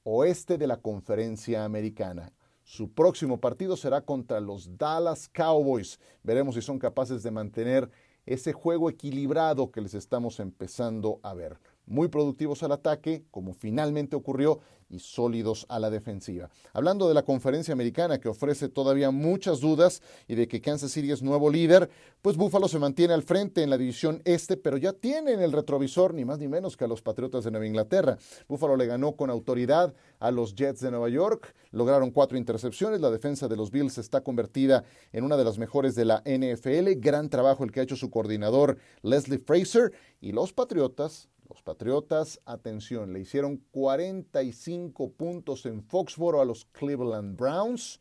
oeste 0.04 0.58
de 0.58 0.68
la 0.68 0.78
conferencia 0.78 1.66
americana. 1.66 2.32
Su 2.64 2.92
próximo 2.92 3.40
partido 3.40 3.78
será 3.78 4.02
contra 4.02 4.40
los 4.40 4.78
Dallas 4.78 5.28
Cowboys. 5.30 6.00
Veremos 6.24 6.56
si 6.56 6.62
son 6.62 6.80
capaces 6.80 7.22
de 7.22 7.32
mantener 7.32 7.90
ese 8.26 8.54
juego 8.54 8.90
equilibrado 8.90 9.72
que 9.72 9.82
les 9.82 9.94
estamos 9.94 10.40
empezando 10.40 11.20
a 11.22 11.34
ver 11.34 11.60
muy 11.86 12.08
productivos 12.08 12.64
al 12.64 12.72
ataque, 12.72 13.24
como 13.32 13.54
finalmente 13.54 14.16
ocurrió, 14.16 14.60
y 14.90 15.00
sólidos 15.00 15.66
a 15.70 15.80
la 15.80 15.90
defensiva. 15.90 16.50
Hablando 16.74 17.08
de 17.08 17.14
la 17.14 17.24
conferencia 17.24 17.74
americana 17.74 18.20
que 18.20 18.30
ofrece 18.30 18.70
todavía 18.70 19.12
muchas 19.12 19.60
dudas 19.60 20.02
y 20.28 20.36
de 20.36 20.48
que 20.48 20.62
Kansas 20.62 20.92
City 20.92 21.12
es 21.12 21.22
nuevo 21.22 21.50
líder, 21.50 21.90
pues 22.22 22.38
Buffalo 22.38 22.68
se 22.68 22.80
mantiene 22.80 23.14
al 23.14 23.24
frente 23.24 23.64
en 23.64 23.70
la 23.70 23.78
división 23.78 24.22
este, 24.26 24.58
pero 24.58 24.78
ya 24.78 24.94
tienen 24.94 25.42
el 25.42 25.52
retrovisor 25.52 26.14
ni 26.14 26.26
más 26.26 26.40
ni 26.40 26.48
menos 26.48 26.78
que 26.78 26.86
a 26.86 26.88
los 26.88 27.02
Patriotas 27.02 27.44
de 27.44 27.52
Nueva 27.52 27.68
Inglaterra. 27.68 28.18
Buffalo 28.48 28.76
le 28.76 28.86
ganó 28.86 29.16
con 29.16 29.30
autoridad 29.30 29.94
a 30.20 30.32
los 30.32 30.56
Jets 30.56 30.82
de 30.82 30.92
Nueva 30.92 31.10
York, 31.10 31.56
lograron 31.72 32.12
cuatro 32.12 32.38
intercepciones, 32.38 33.02
la 33.02 33.12
defensa 33.12 33.48
de 33.48 33.56
los 33.56 33.72
Bills 33.72 33.98
está 33.98 34.22
convertida 34.22 34.84
en 35.12 35.24
una 35.24 35.38
de 35.38 35.44
las 35.44 35.58
mejores 35.58 35.96
de 35.96 36.06
la 36.06 36.24
NFL, 36.26 37.00
gran 37.00 37.30
trabajo 37.30 37.64
el 37.64 37.72
que 37.72 37.80
ha 37.80 37.84
hecho 37.84 37.96
su 37.96 38.10
coordinador 38.10 38.78
Leslie 39.02 39.40
Fraser, 39.40 39.92
y 40.22 40.32
los 40.32 40.54
Patriotas 40.54 41.30
los 41.50 41.62
Patriotas, 41.62 42.42
atención, 42.46 43.14
le 43.14 43.20
hicieron 43.20 43.58
45 43.72 45.12
puntos 45.12 45.66
en 45.66 45.84
Foxboro 45.84 46.42
a 46.42 46.46
los 46.46 46.66
Cleveland 46.66 47.38
Browns. 47.38 48.00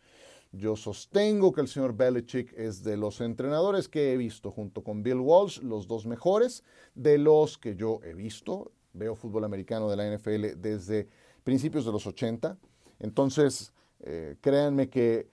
Yo 0.52 0.76
sostengo 0.76 1.52
que 1.52 1.60
el 1.60 1.68
señor 1.68 1.96
Belichick 1.96 2.52
es 2.56 2.84
de 2.84 2.96
los 2.96 3.20
entrenadores 3.20 3.88
que 3.88 4.12
he 4.12 4.16
visto, 4.16 4.50
junto 4.50 4.82
con 4.82 5.02
Bill 5.02 5.20
Walsh, 5.20 5.60
los 5.62 5.88
dos 5.88 6.06
mejores 6.06 6.62
de 6.94 7.18
los 7.18 7.58
que 7.58 7.74
yo 7.76 8.00
he 8.04 8.14
visto. 8.14 8.72
Veo 8.92 9.16
fútbol 9.16 9.44
americano 9.44 9.90
de 9.90 9.96
la 9.96 10.16
NFL 10.16 10.60
desde 10.60 11.08
principios 11.42 11.84
de 11.84 11.92
los 11.92 12.06
80. 12.06 12.56
Entonces, 13.00 13.72
eh, 14.00 14.36
créanme 14.40 14.88
que 14.88 15.28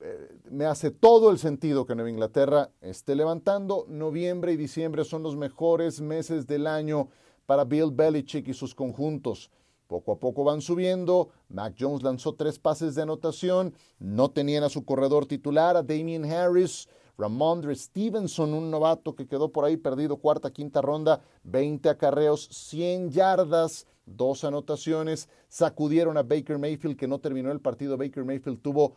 eh, 0.00 0.38
me 0.50 0.64
hace 0.64 0.90
todo 0.90 1.30
el 1.30 1.38
sentido 1.38 1.84
que 1.84 1.94
Nueva 1.94 2.10
Inglaterra 2.10 2.70
esté 2.80 3.14
levantando. 3.14 3.84
Noviembre 3.88 4.52
y 4.52 4.56
diciembre 4.56 5.04
son 5.04 5.22
los 5.22 5.36
mejores 5.36 6.00
meses 6.00 6.46
del 6.46 6.66
año 6.66 7.08
para 7.46 7.64
Bill 7.64 7.90
Belichick 7.92 8.48
y 8.48 8.54
sus 8.54 8.74
conjuntos. 8.74 9.50
Poco 9.86 10.12
a 10.12 10.18
poco 10.18 10.44
van 10.44 10.62
subiendo. 10.62 11.28
Mac 11.48 11.74
Jones 11.78 12.02
lanzó 12.02 12.34
tres 12.34 12.58
pases 12.58 12.94
de 12.94 13.02
anotación. 13.02 13.74
No 13.98 14.30
tenían 14.30 14.64
a 14.64 14.70
su 14.70 14.84
corredor 14.84 15.26
titular, 15.26 15.76
a 15.76 15.82
Damien 15.82 16.24
Harris. 16.24 16.88
Ramondre 17.18 17.74
Stevenson, 17.74 18.54
un 18.54 18.70
novato 18.70 19.14
que 19.14 19.26
quedó 19.26 19.52
por 19.52 19.64
ahí 19.64 19.76
perdido 19.76 20.16
cuarta, 20.16 20.50
quinta 20.50 20.80
ronda, 20.80 21.22
20 21.44 21.90
acarreos, 21.90 22.48
100 22.50 23.10
yardas, 23.10 23.86
dos 24.06 24.44
anotaciones. 24.44 25.28
Sacudieron 25.48 26.16
a 26.16 26.22
Baker 26.22 26.58
Mayfield, 26.58 26.96
que 26.96 27.06
no 27.06 27.18
terminó 27.18 27.52
el 27.52 27.60
partido. 27.60 27.98
Baker 27.98 28.24
Mayfield 28.24 28.62
tuvo 28.62 28.96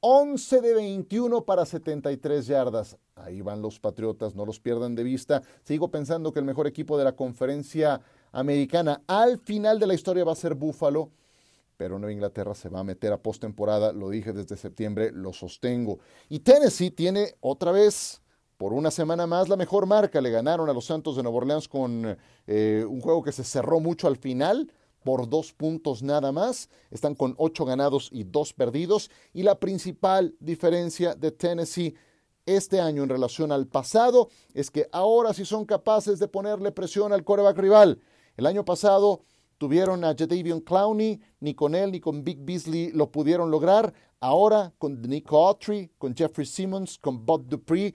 11 0.00 0.60
de 0.62 0.74
21 0.74 1.44
para 1.44 1.66
73 1.66 2.46
yardas. 2.46 2.96
Ahí 3.14 3.42
van 3.42 3.60
los 3.60 3.78
Patriotas, 3.78 4.34
no 4.34 4.46
los 4.46 4.58
pierdan 4.58 4.94
de 4.94 5.02
vista. 5.02 5.42
Sigo 5.62 5.90
pensando 5.90 6.32
que 6.32 6.38
el 6.38 6.46
mejor 6.46 6.66
equipo 6.66 6.96
de 6.96 7.04
la 7.04 7.12
conferencia 7.12 8.00
americana 8.32 9.02
al 9.06 9.38
final 9.38 9.78
de 9.78 9.86
la 9.86 9.94
historia 9.94 10.24
va 10.24 10.32
a 10.32 10.36
ser 10.36 10.54
Buffalo, 10.54 11.10
pero 11.76 11.98
Nueva 11.98 12.12
Inglaterra 12.12 12.54
se 12.54 12.68
va 12.68 12.80
a 12.80 12.84
meter 12.84 13.12
a 13.12 13.22
postemporada, 13.22 13.92
lo 13.92 14.08
dije 14.08 14.32
desde 14.32 14.56
septiembre, 14.56 15.12
lo 15.12 15.32
sostengo. 15.32 15.98
Y 16.28 16.40
Tennessee 16.40 16.90
tiene 16.90 17.34
otra 17.40 17.72
vez 17.72 18.22
por 18.56 18.72
una 18.72 18.90
semana 18.90 19.26
más 19.26 19.48
la 19.48 19.56
mejor 19.56 19.86
marca. 19.86 20.20
Le 20.20 20.30
ganaron 20.30 20.68
a 20.68 20.72
los 20.72 20.84
Santos 20.86 21.16
de 21.16 21.22
Nueva 21.22 21.38
Orleans 21.38 21.68
con 21.68 22.16
eh, 22.46 22.84
un 22.88 23.00
juego 23.00 23.22
que 23.22 23.32
se 23.32 23.44
cerró 23.44 23.80
mucho 23.80 24.06
al 24.06 24.16
final 24.16 24.70
por 25.02 25.28
dos 25.28 25.52
puntos 25.52 26.02
nada 26.02 26.32
más. 26.32 26.68
Están 26.90 27.14
con 27.14 27.34
ocho 27.38 27.64
ganados 27.64 28.08
y 28.12 28.24
dos 28.24 28.52
perdidos. 28.52 29.10
Y 29.32 29.42
la 29.42 29.58
principal 29.58 30.34
diferencia 30.40 31.14
de 31.14 31.30
Tennessee 31.32 31.94
este 32.46 32.80
año 32.80 33.02
en 33.02 33.08
relación 33.08 33.52
al 33.52 33.66
pasado 33.66 34.28
es 34.54 34.70
que 34.70 34.88
ahora 34.92 35.32
sí 35.34 35.44
son 35.44 35.64
capaces 35.64 36.18
de 36.18 36.28
ponerle 36.28 36.72
presión 36.72 37.12
al 37.12 37.24
coreback 37.24 37.58
rival. 37.58 38.00
El 38.36 38.46
año 38.46 38.64
pasado 38.64 39.22
tuvieron 39.58 40.04
a 40.04 40.14
Jadavion 40.16 40.60
Clowney, 40.60 41.20
ni 41.40 41.54
con 41.54 41.74
él 41.74 41.92
ni 41.92 42.00
con 42.00 42.24
Big 42.24 42.38
Beasley 42.40 42.90
lo 42.92 43.10
pudieron 43.10 43.50
lograr. 43.50 43.92
Ahora 44.18 44.72
con 44.78 45.00
Nico 45.02 45.46
Autry, 45.46 45.92
con 45.98 46.14
Jeffrey 46.14 46.46
Simmons, 46.46 46.98
con 46.98 47.24
Bob 47.24 47.46
Dupree, 47.46 47.94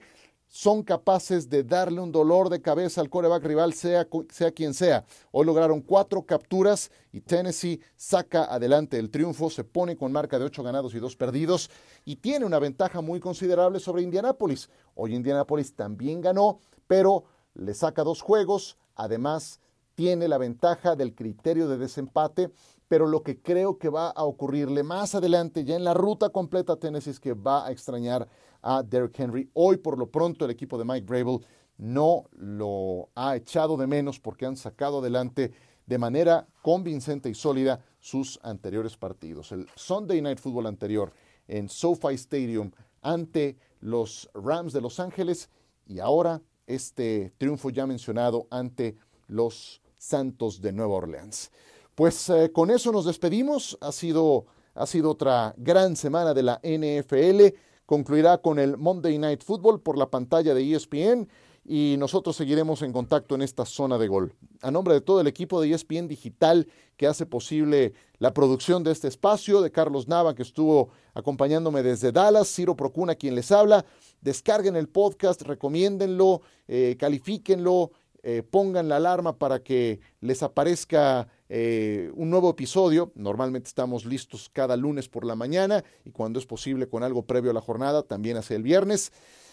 son 0.56 0.82
capaces 0.82 1.50
de 1.50 1.62
darle 1.64 2.00
un 2.00 2.10
dolor 2.10 2.48
de 2.48 2.62
cabeza 2.62 3.02
al 3.02 3.10
coreback 3.10 3.44
rival, 3.44 3.74
sea, 3.74 4.08
sea 4.30 4.50
quien 4.50 4.72
sea. 4.72 5.04
Hoy 5.30 5.44
lograron 5.44 5.82
cuatro 5.82 6.22
capturas 6.22 6.90
y 7.12 7.20
Tennessee 7.20 7.78
saca 7.94 8.44
adelante 8.44 8.98
el 8.98 9.10
triunfo, 9.10 9.50
se 9.50 9.64
pone 9.64 9.98
con 9.98 10.12
marca 10.12 10.38
de 10.38 10.46
ocho 10.46 10.62
ganados 10.62 10.94
y 10.94 10.98
dos 10.98 11.14
perdidos 11.14 11.70
y 12.06 12.16
tiene 12.16 12.46
una 12.46 12.58
ventaja 12.58 13.02
muy 13.02 13.20
considerable 13.20 13.80
sobre 13.80 14.00
Indianápolis. 14.00 14.70
Hoy 14.94 15.14
Indianápolis 15.14 15.74
también 15.74 16.22
ganó, 16.22 16.58
pero 16.86 17.24
le 17.52 17.74
saca 17.74 18.02
dos 18.02 18.22
juegos, 18.22 18.78
además 18.94 19.60
tiene 19.94 20.26
la 20.26 20.38
ventaja 20.38 20.96
del 20.96 21.14
criterio 21.14 21.68
de 21.68 21.76
desempate, 21.76 22.50
pero 22.88 23.06
lo 23.06 23.22
que 23.22 23.42
creo 23.42 23.76
que 23.76 23.90
va 23.90 24.08
a 24.08 24.24
ocurrirle 24.24 24.82
más 24.82 25.14
adelante, 25.14 25.64
ya 25.64 25.76
en 25.76 25.84
la 25.84 25.92
ruta 25.92 26.30
completa 26.30 26.74
a 26.74 26.76
Tennessee, 26.76 27.10
es 27.10 27.20
que 27.20 27.34
va 27.34 27.66
a 27.66 27.72
extrañar 27.72 28.26
a 28.66 28.82
Derrick 28.82 29.18
Henry. 29.20 29.48
Hoy, 29.54 29.76
por 29.76 29.96
lo 29.96 30.10
pronto, 30.10 30.44
el 30.44 30.50
equipo 30.50 30.76
de 30.76 30.84
Mike 30.84 31.06
Brable 31.06 31.38
no 31.78 32.24
lo 32.32 33.10
ha 33.14 33.36
echado 33.36 33.76
de 33.76 33.86
menos 33.86 34.18
porque 34.18 34.44
han 34.44 34.56
sacado 34.56 34.98
adelante 34.98 35.52
de 35.86 35.98
manera 35.98 36.48
convincente 36.62 37.28
y 37.28 37.34
sólida 37.34 37.84
sus 38.00 38.40
anteriores 38.42 38.96
partidos. 38.96 39.52
El 39.52 39.68
Sunday 39.76 40.20
Night 40.20 40.40
Football 40.40 40.66
anterior 40.66 41.12
en 41.46 41.68
SoFi 41.68 42.14
Stadium 42.14 42.72
ante 43.02 43.56
los 43.80 44.28
Rams 44.34 44.72
de 44.72 44.80
Los 44.80 44.98
Ángeles 44.98 45.48
y 45.86 46.00
ahora 46.00 46.42
este 46.66 47.32
triunfo 47.38 47.70
ya 47.70 47.86
mencionado 47.86 48.48
ante 48.50 48.96
los 49.28 49.80
Santos 49.96 50.60
de 50.60 50.72
Nueva 50.72 50.94
Orleans. 50.94 51.52
Pues 51.94 52.28
eh, 52.30 52.50
con 52.52 52.72
eso 52.72 52.90
nos 52.90 53.04
despedimos. 53.04 53.78
Ha 53.80 53.92
sido, 53.92 54.46
ha 54.74 54.86
sido 54.86 55.12
otra 55.12 55.54
gran 55.56 55.94
semana 55.94 56.34
de 56.34 56.42
la 56.42 56.60
NFL 56.64 57.54
concluirá 57.86 58.38
con 58.38 58.58
el 58.58 58.76
Monday 58.76 59.16
Night 59.18 59.42
Football 59.42 59.80
por 59.80 59.96
la 59.96 60.10
pantalla 60.10 60.54
de 60.54 60.74
ESPN 60.74 61.28
y 61.64 61.96
nosotros 61.98 62.36
seguiremos 62.36 62.82
en 62.82 62.92
contacto 62.92 63.34
en 63.34 63.42
esta 63.42 63.64
zona 63.64 63.98
de 63.98 64.08
gol. 64.08 64.34
A 64.62 64.70
nombre 64.70 64.94
de 64.94 65.00
todo 65.00 65.20
el 65.20 65.26
equipo 65.26 65.60
de 65.60 65.72
ESPN 65.72 66.06
Digital 66.06 66.68
que 66.96 67.06
hace 67.06 67.26
posible 67.26 67.94
la 68.18 68.32
producción 68.32 68.84
de 68.84 68.92
este 68.92 69.08
espacio, 69.08 69.60
de 69.62 69.72
Carlos 69.72 70.06
Nava 70.08 70.34
que 70.34 70.42
estuvo 70.42 70.90
acompañándome 71.14 71.82
desde 71.82 72.12
Dallas, 72.12 72.48
Ciro 72.48 72.76
Procuna 72.76 73.14
quien 73.14 73.34
les 73.34 73.50
habla, 73.50 73.84
descarguen 74.20 74.76
el 74.76 74.88
podcast, 74.88 75.42
recomiéndenlo, 75.42 76.42
eh, 76.68 76.96
califíquenlo, 76.98 77.90
eh, 78.22 78.42
pongan 78.42 78.88
la 78.88 78.96
alarma 78.96 79.38
para 79.38 79.62
que 79.62 80.00
les 80.20 80.42
aparezca 80.42 81.28
eh, 81.48 82.10
un 82.14 82.30
nuevo 82.30 82.50
episodio. 82.50 83.12
Normalmente 83.14 83.68
estamos 83.68 84.04
listos 84.04 84.50
cada 84.52 84.76
lunes 84.76 85.08
por 85.08 85.24
la 85.24 85.34
mañana 85.34 85.84
y 86.04 86.10
cuando 86.10 86.38
es 86.38 86.46
posible 86.46 86.88
con 86.88 87.02
algo 87.02 87.22
previo 87.22 87.50
a 87.50 87.54
la 87.54 87.60
jornada, 87.60 88.02
también 88.02 88.36
hace 88.36 88.54
el 88.54 88.62
viernes. 88.62 89.12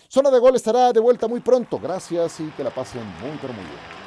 Zona 0.09 0.29
de 0.29 0.39
Gol 0.39 0.55
estará 0.55 0.93
de 0.93 0.99
vuelta 0.99 1.27
muy 1.27 1.39
pronto. 1.39 1.79
Gracias 1.79 2.39
y 2.39 2.45
que 2.51 2.63
la 2.63 2.69
pasen 2.69 3.03
muy, 3.21 3.37
pero 3.41 3.53
muy 3.53 3.63
bien. 3.63 4.02